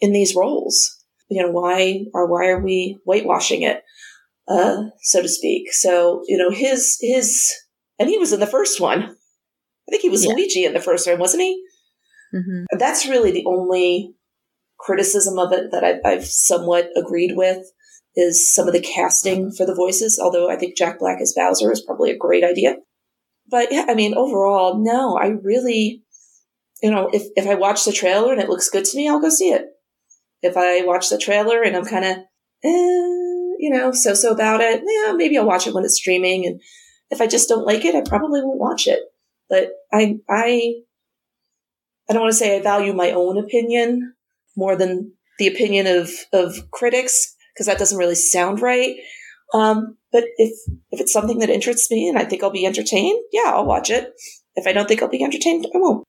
[0.01, 0.97] in these roles?
[1.29, 3.83] You know, why or why are we whitewashing it,
[4.49, 5.73] uh, so to speak?
[5.73, 7.53] So, you know, his, his,
[7.99, 9.03] and he was in the first one.
[9.03, 10.33] I think he was yeah.
[10.33, 11.63] Luigi in the first one, wasn't he?
[12.35, 12.79] Mm-hmm.
[12.79, 14.15] That's really the only
[14.79, 17.59] criticism of it that I've, I've somewhat agreed with
[18.17, 20.21] is some of the casting for the voices.
[20.23, 22.77] Although I think Jack Black as Bowser is probably a great idea.
[23.49, 26.05] But yeah, I mean, overall, no, I really,
[26.83, 29.21] you know, if, if I watch the trailer and it looks good to me, I'll
[29.21, 29.67] go see it.
[30.43, 32.17] If I watch the trailer and I'm kind of,
[32.65, 36.47] eh, you know, so so about it, yeah, maybe I'll watch it when it's streaming.
[36.47, 36.61] And
[37.11, 39.01] if I just don't like it, I probably won't watch it.
[39.49, 40.75] But I, I,
[42.09, 44.15] I don't want to say I value my own opinion
[44.57, 48.97] more than the opinion of of critics because that doesn't really sound right.
[49.53, 50.53] Um, but if
[50.91, 53.91] if it's something that interests me and I think I'll be entertained, yeah, I'll watch
[53.91, 54.13] it.
[54.55, 56.05] If I don't think I'll be entertained, I won't.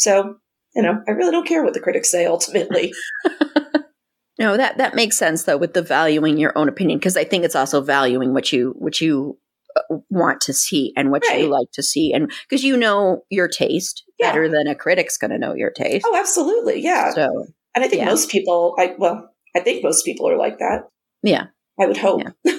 [0.00, 0.36] So,
[0.74, 2.92] you know, I really don't care what the critics say ultimately.
[4.38, 7.44] no, that that makes sense though with the valuing your own opinion because I think
[7.44, 9.38] it's also valuing what you what you
[9.76, 11.42] uh, want to see and what right.
[11.42, 14.30] you like to see and because you know your taste yeah.
[14.30, 16.06] better than a critic's going to know your taste.
[16.08, 16.80] Oh, absolutely.
[16.80, 17.12] Yeah.
[17.12, 18.06] So, and I think yeah.
[18.06, 20.88] most people I well, I think most people are like that.
[21.22, 21.48] Yeah.
[21.78, 22.22] I would hope.
[22.22, 22.54] Yeah.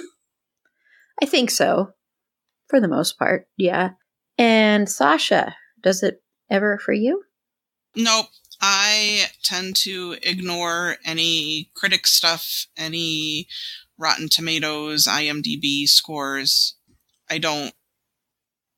[1.20, 1.90] I think so.
[2.68, 3.48] For the most part.
[3.56, 3.90] Yeah.
[4.38, 7.22] And Sasha, does it ever for you?
[7.96, 8.26] Nope.
[8.60, 13.48] I tend to ignore any critic stuff, any
[13.98, 16.76] Rotten Tomatoes, IMDb scores.
[17.28, 17.74] I don't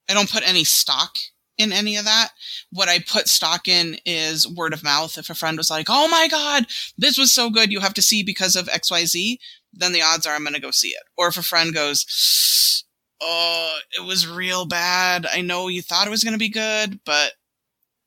[0.09, 1.17] I don't put any stock
[1.57, 2.31] in any of that.
[2.71, 5.17] What I put stock in is word of mouth.
[5.17, 6.67] If a friend was like, "Oh my god,
[6.99, 9.39] this was so good, you have to see because of XYZ,"
[9.73, 11.03] then the odds are I'm going to go see it.
[11.17, 12.85] Or if a friend goes,
[13.21, 15.27] "Oh, it was real bad.
[15.27, 17.33] I know you thought it was going to be good, but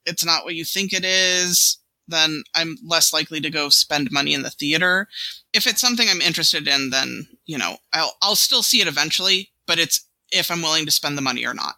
[0.08, 1.78] it's not what you think it is,
[2.08, 5.08] then I'm less likely to go spend money in the theater.
[5.54, 9.52] If it's something I'm interested in, then, you know, I'll, I'll still see it eventually,
[9.66, 11.76] but it's if I'm willing to spend the money or not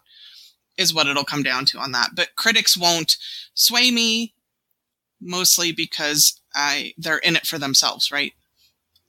[0.78, 2.10] is what it'll come down to on that.
[2.14, 3.16] But critics won't
[3.54, 4.34] sway me
[5.20, 8.32] mostly because I, they're in it for themselves, right?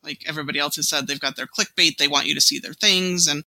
[0.03, 1.97] Like everybody else has said, they've got their clickbait.
[1.97, 3.27] They want you to see their things.
[3.27, 3.43] And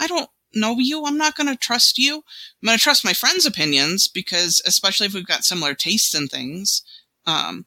[0.00, 1.04] I don't, know you.
[1.04, 2.16] I'm not going to trust you.
[2.16, 6.28] I'm going to trust my friends' opinions because, especially if we've got similar tastes in
[6.28, 6.82] things,
[7.26, 7.66] um,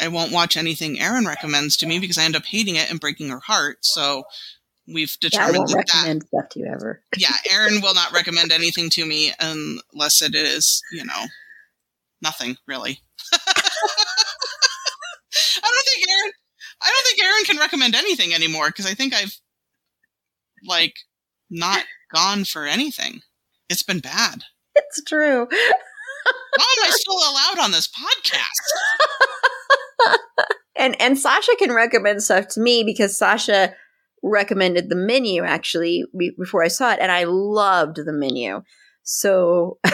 [0.00, 3.00] I won't watch anything Erin recommends to me because I end up hating it and
[3.00, 3.78] breaking her heart.
[3.82, 4.24] So
[4.86, 7.02] we've determined yeah, I won't that recommend that, stuff to you ever.
[7.16, 11.26] yeah, Erin will not recommend anything to me unless it is, you know,
[12.22, 13.00] nothing really.
[13.32, 13.40] I
[15.62, 16.32] don't think Erin.
[16.80, 19.36] I don't think Erin can recommend anything anymore because I think I've
[20.64, 20.94] like
[21.50, 23.22] not gone for anything.
[23.68, 24.44] It's been bad.
[24.74, 25.46] It's true.
[25.50, 28.68] How am I still allowed on this podcast?
[30.76, 33.74] and and Sasha can recommend stuff to me because Sasha
[34.22, 36.04] recommended the menu actually
[36.38, 38.62] before I saw it, and I loved the menu.
[39.02, 39.78] So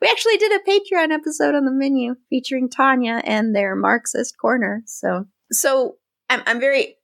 [0.00, 4.82] we actually did a Patreon episode on the menu featuring Tanya and their Marxist corner.
[4.86, 5.96] So so
[6.28, 6.96] I'm I'm very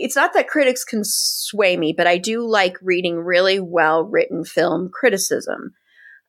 [0.00, 4.44] it's not that critics can sway me, but I do like reading really well written
[4.44, 5.74] film criticism.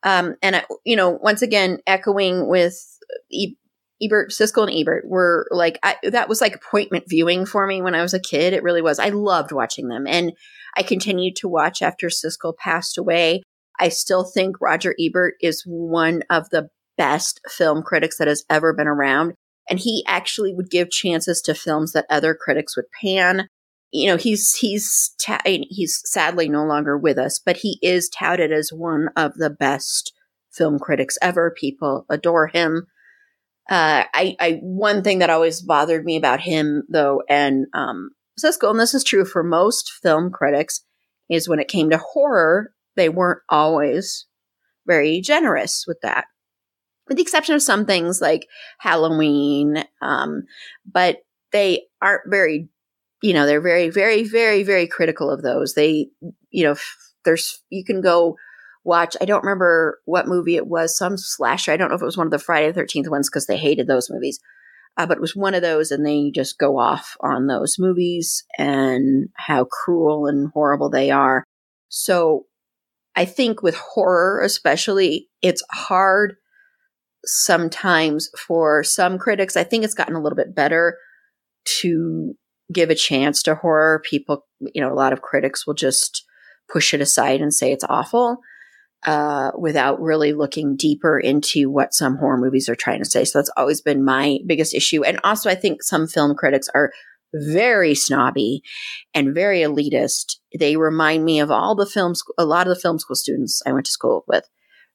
[0.03, 2.75] Um, and I, you know, once again, echoing with
[3.29, 3.55] e-
[4.01, 7.95] Ebert, Siskel and Ebert were like, I, that was like appointment viewing for me when
[7.95, 8.53] I was a kid.
[8.53, 8.99] It really was.
[8.99, 10.05] I loved watching them.
[10.07, 10.33] And
[10.75, 13.43] I continued to watch after Siskel passed away.
[13.79, 18.73] I still think Roger Ebert is one of the best film critics that has ever
[18.73, 19.33] been around.
[19.69, 23.47] And he actually would give chances to films that other critics would pan
[23.91, 28.51] you know he's he's ta- he's sadly no longer with us but he is touted
[28.51, 30.13] as one of the best
[30.51, 31.51] film critics ever.
[31.51, 32.87] People adore him.
[33.69, 38.09] Uh, I, I one thing that always bothered me about him though and um
[38.43, 40.83] and this is true for most film critics
[41.29, 44.25] is when it came to horror they weren't always
[44.87, 46.25] very generous with that
[47.07, 48.47] with the exception of some things like
[48.79, 50.43] Halloween um,
[50.91, 51.17] but
[51.51, 52.67] they aren't very
[53.21, 55.73] you know, they're very, very, very, very critical of those.
[55.73, 56.09] They,
[56.49, 56.75] you know,
[57.23, 58.35] there's, you can go
[58.83, 61.71] watch, I don't remember what movie it was, some slasher.
[61.71, 63.57] I don't know if it was one of the Friday the 13th ones because they
[63.57, 64.39] hated those movies.
[64.97, 68.43] Uh, but it was one of those, and they just go off on those movies
[68.57, 71.45] and how cruel and horrible they are.
[71.87, 72.45] So
[73.15, 76.35] I think with horror, especially, it's hard
[77.23, 79.55] sometimes for some critics.
[79.55, 80.97] I think it's gotten a little bit better
[81.81, 82.33] to
[82.71, 86.23] give a chance to horror, people, you know, a lot of critics will just
[86.71, 88.37] push it aside and say it's awful
[89.05, 93.25] uh, without really looking deeper into what some horror movies are trying to say.
[93.25, 95.03] So that's always been my biggest issue.
[95.03, 96.91] And also, I think some film critics are
[97.33, 98.61] very snobby
[99.13, 100.35] and very elitist.
[100.57, 103.71] They remind me of all the films, a lot of the film school students I
[103.71, 104.47] went to school with,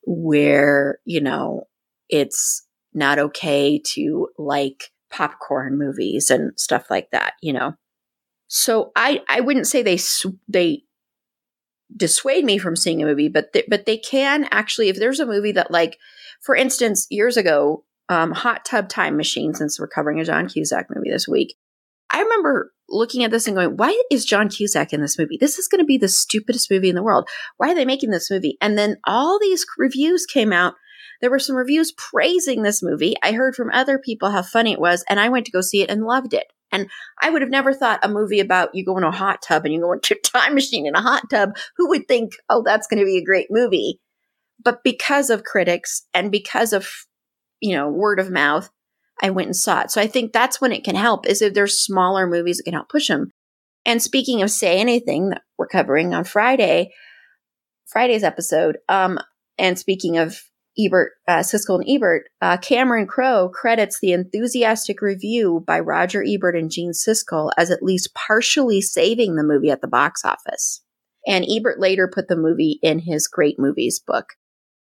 [0.05, 1.65] where, you know,
[2.09, 2.65] it's
[2.95, 7.75] not okay to like popcorn movies and stuff like that, you know.
[8.49, 9.99] So I I wouldn't say they
[10.49, 10.83] they
[11.95, 15.27] dissuade me from seeing a movie, but th- but they can actually if there's a
[15.27, 15.99] movie that like
[16.43, 20.87] for instance years ago um, Hot Tub Time Machine since we're covering a John Cusack
[20.95, 21.57] movie this week.
[22.11, 25.39] I remember looking at this and going, why is John Cusack in this movie?
[25.41, 27.29] This is going to be the stupidest movie in the world.
[27.57, 28.57] Why are they making this movie?
[28.61, 30.75] And then all these reviews came out
[31.21, 33.15] There were some reviews praising this movie.
[33.23, 35.83] I heard from other people how funny it was, and I went to go see
[35.83, 36.53] it and loved it.
[36.73, 36.89] And
[37.21, 39.73] I would have never thought a movie about you go in a hot tub and
[39.73, 41.57] you go into a time machine in a hot tub.
[41.77, 44.01] Who would think, oh, that's going to be a great movie?
[44.63, 46.89] But because of critics and because of,
[47.61, 48.69] you know, word of mouth,
[49.23, 49.91] I went and saw it.
[49.91, 52.75] So I think that's when it can help is if there's smaller movies that can
[52.75, 53.31] help push them.
[53.85, 56.91] And speaking of say anything that we're covering on Friday,
[57.87, 59.19] Friday's episode, um,
[59.59, 60.43] and speaking of
[60.79, 66.57] Ebert, uh, Siskel and Ebert, uh, Cameron Crowe credits the enthusiastic review by Roger Ebert
[66.57, 70.83] and Gene Siskel as at least partially saving the movie at the box office.
[71.27, 74.35] And Ebert later put the movie in his Great Movies book.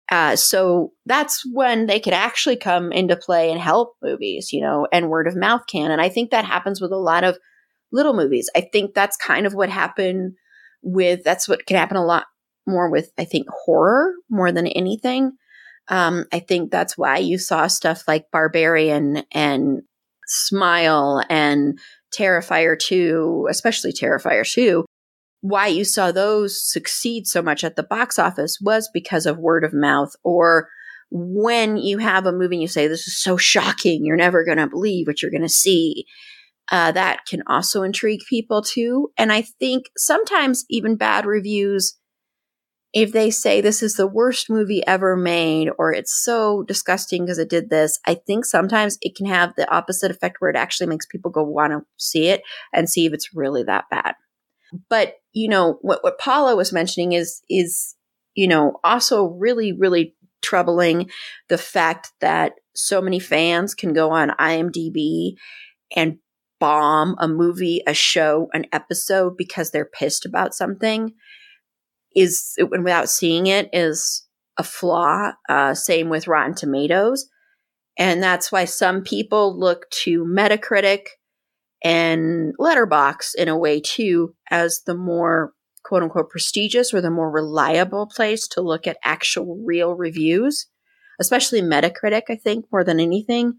[0.08, 4.86] Uh, so that's when they could actually come into play and help movies, you know,
[4.92, 5.90] and word of mouth can.
[5.90, 7.38] And I think that happens with a lot of
[7.90, 8.50] little movies.
[8.54, 10.34] I think that's kind of what happened
[10.82, 12.26] with, that's what can happen a lot
[12.66, 15.32] more with, I think, horror more than anything.
[15.88, 19.82] Um, I think that's why you saw stuff like Barbarian and
[20.26, 21.78] Smile and
[22.16, 24.84] Terrifier 2, especially Terrifier 2.
[25.42, 29.64] Why you saw those succeed so much at the box office was because of word
[29.64, 30.68] of mouth or
[31.10, 34.58] when you have a movie and you say, This is so shocking, you're never going
[34.58, 36.04] to believe what you're going to see.
[36.72, 39.10] Uh, that can also intrigue people too.
[39.16, 41.96] And I think sometimes even bad reviews
[42.96, 47.36] if they say this is the worst movie ever made or it's so disgusting because
[47.36, 50.86] it did this, I think sometimes it can have the opposite effect where it actually
[50.86, 52.40] makes people go want to see it
[52.72, 54.14] and see if it's really that bad.
[54.88, 57.96] But, you know, what, what Paula was mentioning is, is,
[58.34, 61.10] you know, also really, really troubling
[61.50, 65.34] the fact that so many fans can go on IMDb
[65.94, 66.16] and
[66.60, 71.12] bomb a movie, a show, an episode because they're pissed about something
[72.16, 74.26] is without seeing it is
[74.58, 75.32] a flaw.
[75.48, 77.28] Uh, same with Rotten Tomatoes.
[77.98, 81.06] And that's why some people look to Metacritic
[81.84, 85.52] and Letterboxd in a way too as the more
[85.84, 90.66] quote unquote prestigious or the more reliable place to look at actual real reviews,
[91.20, 93.58] especially Metacritic, I think, more than anything.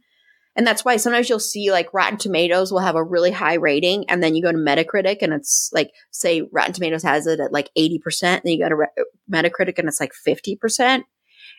[0.58, 4.10] And that's why sometimes you'll see like Rotten Tomatoes will have a really high rating
[4.10, 7.54] and then you go to Metacritic and it's like, say Rotten Tomatoes has it at
[7.54, 8.88] like 80%, and then you go to Re-
[9.32, 11.04] Metacritic and it's like 50%.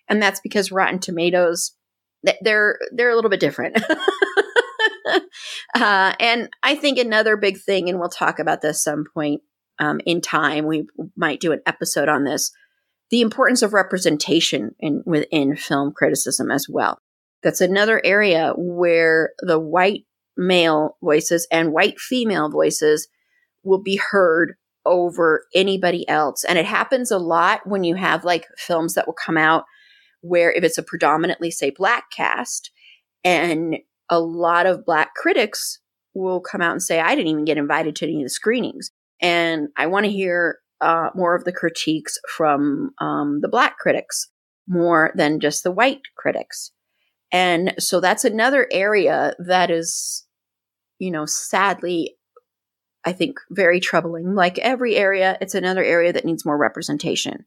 [0.09, 1.77] And that's because Rotten Tomatoes,
[2.43, 3.81] they're, they're a little bit different.
[5.77, 9.43] uh, and I think another big thing, and we'll talk about this some point
[9.79, 12.51] um, in time, we might do an episode on this,
[13.11, 17.01] the importance of representation in, within film criticism as well.
[17.43, 20.05] That's another area where the white
[20.37, 23.09] male voices and white female voices
[23.65, 24.55] will be heard
[24.87, 26.45] over anybody else.
[26.45, 29.65] And it happens a lot when you have like films that will come out
[30.21, 32.71] where if it's a predominantly, say, black cast,
[33.25, 33.77] and
[34.11, 35.81] a lot of black critics
[36.15, 38.91] will come out and say, I didn't even get invited to any of the screenings.
[39.21, 44.31] And I want to hear uh, more of the critiques from um, the black critics
[44.67, 46.73] more than just the white critics.
[47.31, 50.27] And so that's another area that is,
[50.99, 52.17] you know, sadly,
[53.05, 54.35] I think very troubling.
[54.35, 57.45] Like every area, it's another area that needs more representation.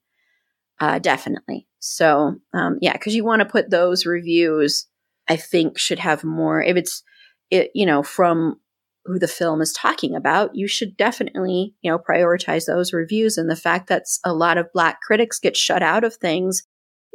[0.80, 1.68] Uh, definitely.
[1.80, 4.88] So, um, yeah, because you want to put those reviews,
[5.30, 6.62] I think, should have more.
[6.62, 7.04] If it's,
[7.52, 8.60] it, you know, from
[9.06, 13.38] who the film is talking about, you should definitely, you know, prioritize those reviews.
[13.38, 16.64] And the fact that a lot of Black critics get shut out of things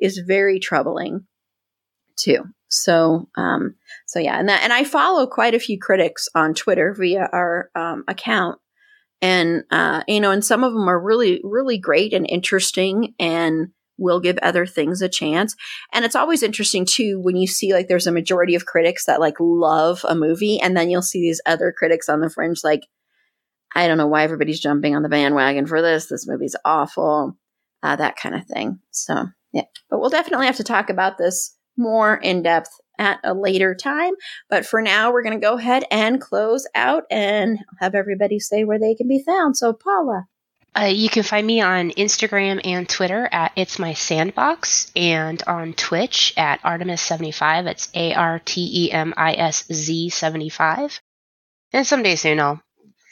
[0.01, 1.27] is very troubling,
[2.19, 2.45] too.
[2.69, 6.95] So, um, so yeah, and that, and I follow quite a few critics on Twitter
[6.99, 8.59] via our um, account,
[9.23, 13.69] and uh, you know, and some of them are really, really great and interesting, and
[13.99, 15.55] will give other things a chance.
[15.93, 19.21] And it's always interesting too when you see like there's a majority of critics that
[19.21, 22.83] like love a movie, and then you'll see these other critics on the fringe like,
[23.75, 26.07] I don't know why everybody's jumping on the bandwagon for this.
[26.07, 27.39] This movie's awful,
[27.83, 28.81] uh, that kind of thing.
[28.91, 33.35] So yeah, but we'll definitely have to talk about this more in depth at a
[33.35, 34.15] later time.
[34.49, 38.65] But for now, we're going to go ahead and close out and have everybody say
[38.65, 39.57] where they can be found.
[39.57, 40.27] So, Paula.
[40.79, 45.73] Uh, you can find me on Instagram and Twitter at It's My Sandbox and on
[45.73, 47.67] Twitch at Artemis75.
[47.67, 51.01] It's A R T E M I S Z 75.
[51.73, 52.61] And someday soon I'll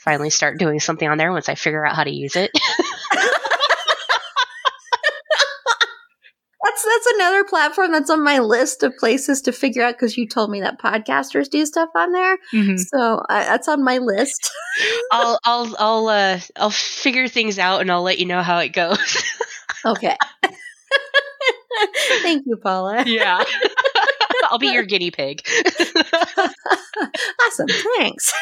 [0.05, 2.51] finally start doing something on there once I figure out how to use it.
[6.65, 10.27] that's that's another platform that's on my list of places to figure out because you
[10.27, 12.39] told me that podcasters do stuff on there.
[12.53, 12.77] Mm-hmm.
[12.77, 14.51] So uh, that's on my list.
[15.12, 18.71] I'll I'll I'll uh, I'll figure things out and I'll let you know how it
[18.73, 19.23] goes.
[19.85, 20.17] okay.
[22.23, 23.05] Thank you, Paula.
[23.07, 23.45] Yeah.
[24.45, 25.43] I'll be your guinea pig.
[27.47, 27.67] awesome.
[27.99, 28.33] Thanks.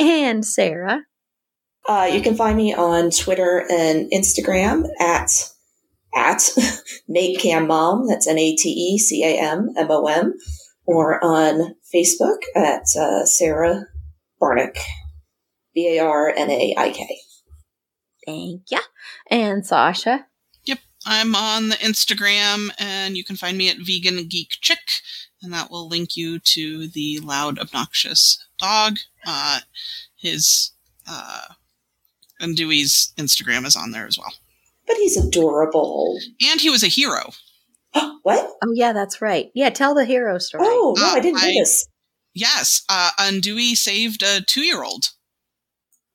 [0.00, 1.02] and Sara.
[1.86, 5.30] Uh, you can find me on Twitter and Instagram at
[6.14, 6.38] at
[7.10, 8.06] Natecam Mom.
[8.08, 10.34] That's N A T E C A M M O M,
[10.86, 13.86] or on Facebook at uh, Sara
[14.40, 14.78] Barnick,
[15.74, 17.18] B A R N A I K.
[18.26, 18.80] Thank you.
[19.30, 20.26] And Sasha.
[20.64, 25.02] Yep, I'm on the Instagram, and you can find me at Vegan Geek Chick,
[25.42, 28.96] and that will link you to the loud, obnoxious dog.
[29.26, 29.60] Uh,
[30.16, 30.72] his
[31.06, 31.54] uh,
[32.40, 34.32] and Dewey's Instagram is on there as well.
[34.86, 36.18] But he's adorable.
[36.50, 37.32] And he was a hero.
[38.22, 38.50] what?
[38.62, 39.50] Oh, yeah, that's right.
[39.54, 40.64] Yeah, tell the hero story.
[40.66, 41.86] Oh, no, Uh, I didn't know I- this.
[42.36, 45.10] Yes, uh, Undewey saved a two-year-old.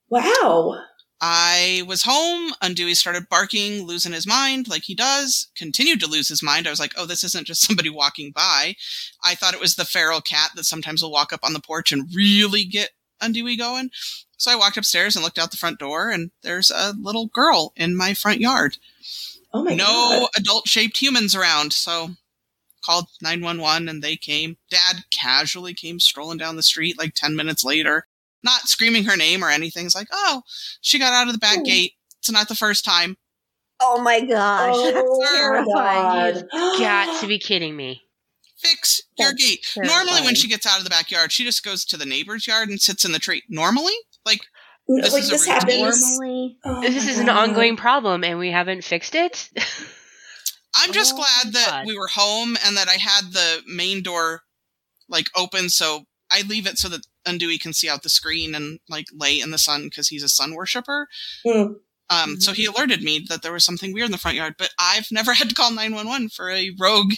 [0.10, 0.82] Wow.
[1.22, 2.54] I was home.
[2.64, 5.50] Undewey started barking, losing his mind like he does.
[5.56, 6.66] Continued to lose his mind.
[6.68, 8.76] I was like, oh, this isn't just somebody walking by.
[9.24, 11.92] I thought it was the feral cat that sometimes will walk up on the porch
[11.92, 12.92] and really get
[13.22, 13.90] Undewey going.
[14.40, 17.74] So I walked upstairs and looked out the front door, and there's a little girl
[17.76, 18.78] in my front yard.
[19.54, 20.30] Oh my no god.
[20.38, 21.74] adult shaped humans around.
[21.74, 22.12] So
[22.84, 24.56] called 911 and they came.
[24.72, 28.08] Dad casually came strolling down the street like 10 minutes later,
[28.44, 29.86] not screaming her name or anything.
[29.86, 30.44] It's like, oh,
[30.80, 31.64] she got out of the back Oh.
[31.66, 31.94] gate.
[32.20, 33.18] It's not the first time.
[33.82, 34.74] Oh my gosh.
[34.76, 36.34] Oh, that's terrifying.
[36.52, 36.80] God.
[36.80, 38.04] Got to be kidding me.
[38.58, 39.66] Fix your That's gate.
[39.78, 42.70] Normally, when she gets out of the backyard, she just goes to the neighbor's yard
[42.70, 43.42] and sits in the tree.
[43.50, 43.94] Normally?
[44.30, 46.18] Like, This like is a this happens.
[46.18, 46.58] Normally.
[46.66, 49.50] Oh this my is an ongoing problem and we haven't fixed it.
[50.76, 51.88] I'm just Oh, glad that God.
[51.88, 54.42] we were home and that I had the main door
[55.10, 58.80] like open so I leave it so that Undewey can see out the screen and
[58.88, 61.08] like lay in the sun because he's a sun worshiper.
[61.46, 61.74] Hmm.
[62.12, 64.70] Um, so he alerted me that there was something weird in the front yard, but
[64.80, 67.14] I've never had to call 911 for a rogue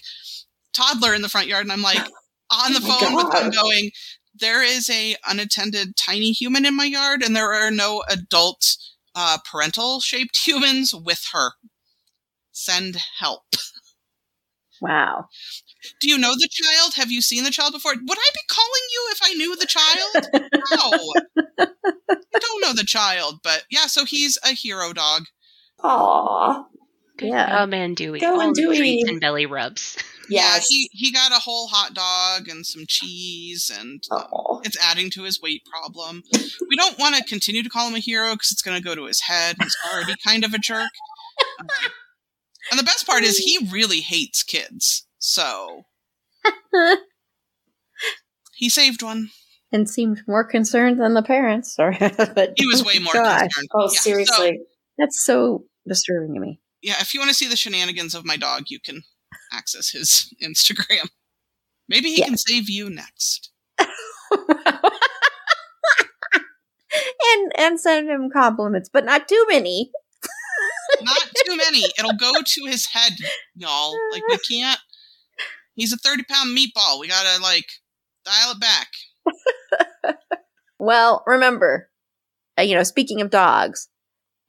[0.74, 1.64] toddler in the front yard.
[1.64, 1.98] And I'm like
[2.52, 3.92] on the Oh my phone with them going,
[4.42, 8.76] there is a unattended tiny human in my yard and there are no adult
[9.16, 11.52] uh, parental shaped humans with her.
[12.52, 13.56] Send help.
[14.82, 15.28] Wow.
[16.00, 16.96] Do you know the child?
[16.96, 17.94] Have you seen the child before?
[17.94, 20.28] Would I be calling you if I knew the child?
[20.72, 21.68] No.
[22.34, 25.26] I don't know the child, but yeah, so he's a hero dog.
[25.84, 26.66] Aw.
[27.22, 27.50] Good Yeah.
[27.50, 28.20] job, man, Dewey.
[28.20, 28.78] Go, All the Andewey.
[28.78, 29.98] treats and belly rubs.
[30.30, 30.68] Yes.
[30.72, 34.24] Yeah, he, he got a whole hot dog and some cheese, and uh,
[34.64, 36.24] it's adding to his weight problem.
[36.70, 38.96] We don't want to continue to call him a hero because it's going to go
[38.96, 39.58] to his head.
[39.62, 40.88] He's already kind of a jerk.
[41.60, 41.68] Um,
[42.70, 45.06] and the best part is he really hates kids.
[45.18, 45.84] So
[48.56, 49.32] he saved one.
[49.72, 51.76] and seemed more concerned than the parents.
[51.76, 53.68] Sorry, but He was way more Gosh, concerned.
[53.74, 54.60] Oh, Yeah, so- seriously.
[54.98, 56.60] That's so disturbing to me.
[56.82, 59.04] Yeah, if you want to see the shenanigans of my dog, you can
[59.54, 61.10] access his Instagram.
[61.88, 62.28] Maybe he Yeah.
[62.28, 63.52] can save you next.
[63.80, 63.90] and
[67.58, 69.92] and send him compliments, but not too many.
[71.02, 71.84] Not too many.
[71.98, 73.14] It'll go to his head,
[73.56, 73.96] y'all.
[74.12, 74.80] Like we can't.
[75.76, 77.00] He's a thirty pound meatball.
[77.00, 77.66] We gotta like
[78.26, 78.88] dial it back.
[80.80, 81.90] Well, remember,
[82.60, 83.88] uh, you know, speaking of dogs,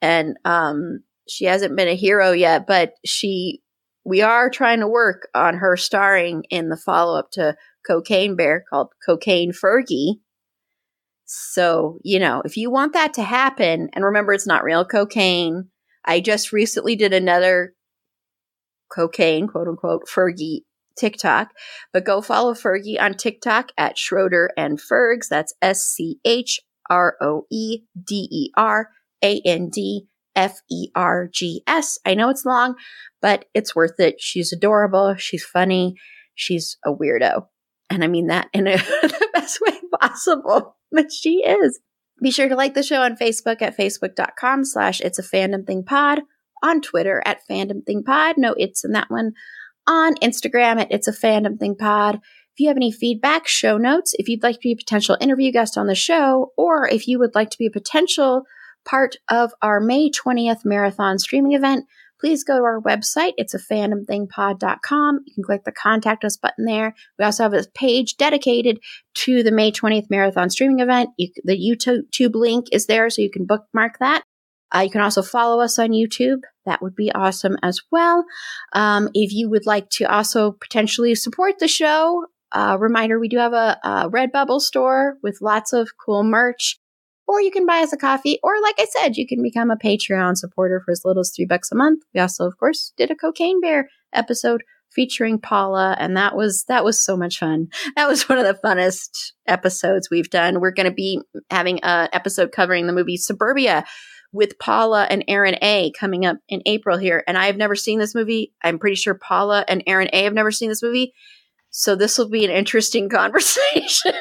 [0.01, 3.61] and um, she hasn't been a hero yet, but she,
[4.05, 7.55] we are trying to work on her starring in the follow up to
[7.87, 10.19] Cocaine Bear called Cocaine Fergie.
[11.25, 15.69] So, you know, if you want that to happen, and remember, it's not real cocaine.
[16.05, 17.73] I just recently did another
[18.93, 20.61] cocaine, quote unquote, Fergie
[20.97, 21.51] TikTok,
[21.91, 25.27] but go follow Fergie on TikTok at Schroeder and Fergs.
[25.29, 26.59] That's S C H
[26.89, 28.89] R O E D E R
[29.23, 31.99] A N D F E R G S.
[32.05, 32.75] I know it's long,
[33.21, 34.15] but it's worth it.
[34.19, 35.15] She's adorable.
[35.15, 35.95] She's funny.
[36.35, 37.47] She's a weirdo.
[37.89, 40.77] And I mean that in a, the best way possible.
[40.91, 41.79] But she is.
[42.21, 45.83] Be sure to like the show on Facebook at facebook.com slash it's a fandom thing
[45.83, 46.21] pod,
[46.63, 48.35] on Twitter at fandom thing pod.
[48.37, 49.33] No, it's in that one.
[49.87, 52.15] On Instagram at it's a fandom thing pod.
[52.15, 55.51] If you have any feedback, show notes, if you'd like to be a potential interview
[55.51, 58.43] guest on the show, or if you would like to be a potential
[58.85, 61.85] part of our May 20th marathon streaming event,
[62.19, 63.33] please go to our website.
[63.37, 65.19] It's a fandomthingpod.com.
[65.25, 66.95] You can click the contact us button there.
[67.19, 68.79] We also have a page dedicated
[69.15, 71.09] to the May 20th marathon streaming event.
[71.17, 74.23] You, the YouTube link is there, so you can bookmark that.
[74.73, 76.39] Uh, you can also follow us on YouTube.
[76.65, 78.25] That would be awesome as well.
[78.71, 83.37] Um, if you would like to also potentially support the show, uh, reminder we do
[83.37, 86.79] have a, a Redbubble store with lots of cool merch.
[87.27, 89.77] Or you can buy us a coffee, or like I said, you can become a
[89.77, 92.03] Patreon supporter for as little as three bucks a month.
[92.13, 94.63] We also, of course, did a Cocaine Bear episode
[94.93, 97.67] featuring Paula, and that was that was so much fun.
[97.95, 100.59] That was one of the funnest episodes we've done.
[100.59, 103.85] We're going to be having an episode covering the movie Suburbia
[104.31, 107.99] with Paula and Aaron A coming up in April here, and I have never seen
[107.99, 108.51] this movie.
[108.63, 111.13] I'm pretty sure Paula and Aaron A have never seen this movie,
[111.69, 114.13] so this will be an interesting conversation.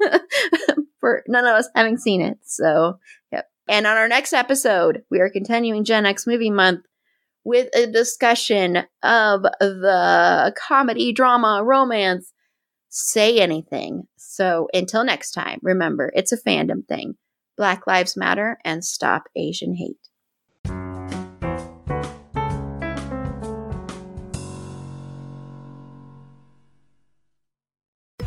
[1.04, 2.38] for none of us having seen it.
[2.44, 2.98] So,
[3.30, 3.46] yep.
[3.68, 6.86] And on our next episode, we are continuing Gen X Movie Month
[7.44, 12.32] with a discussion of the comedy, drama, romance,
[12.88, 14.04] say anything.
[14.16, 17.16] So, until next time, remember it's a fandom thing.
[17.58, 20.08] Black Lives Matter and stop Asian hate.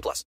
[0.00, 0.30] 18 plus.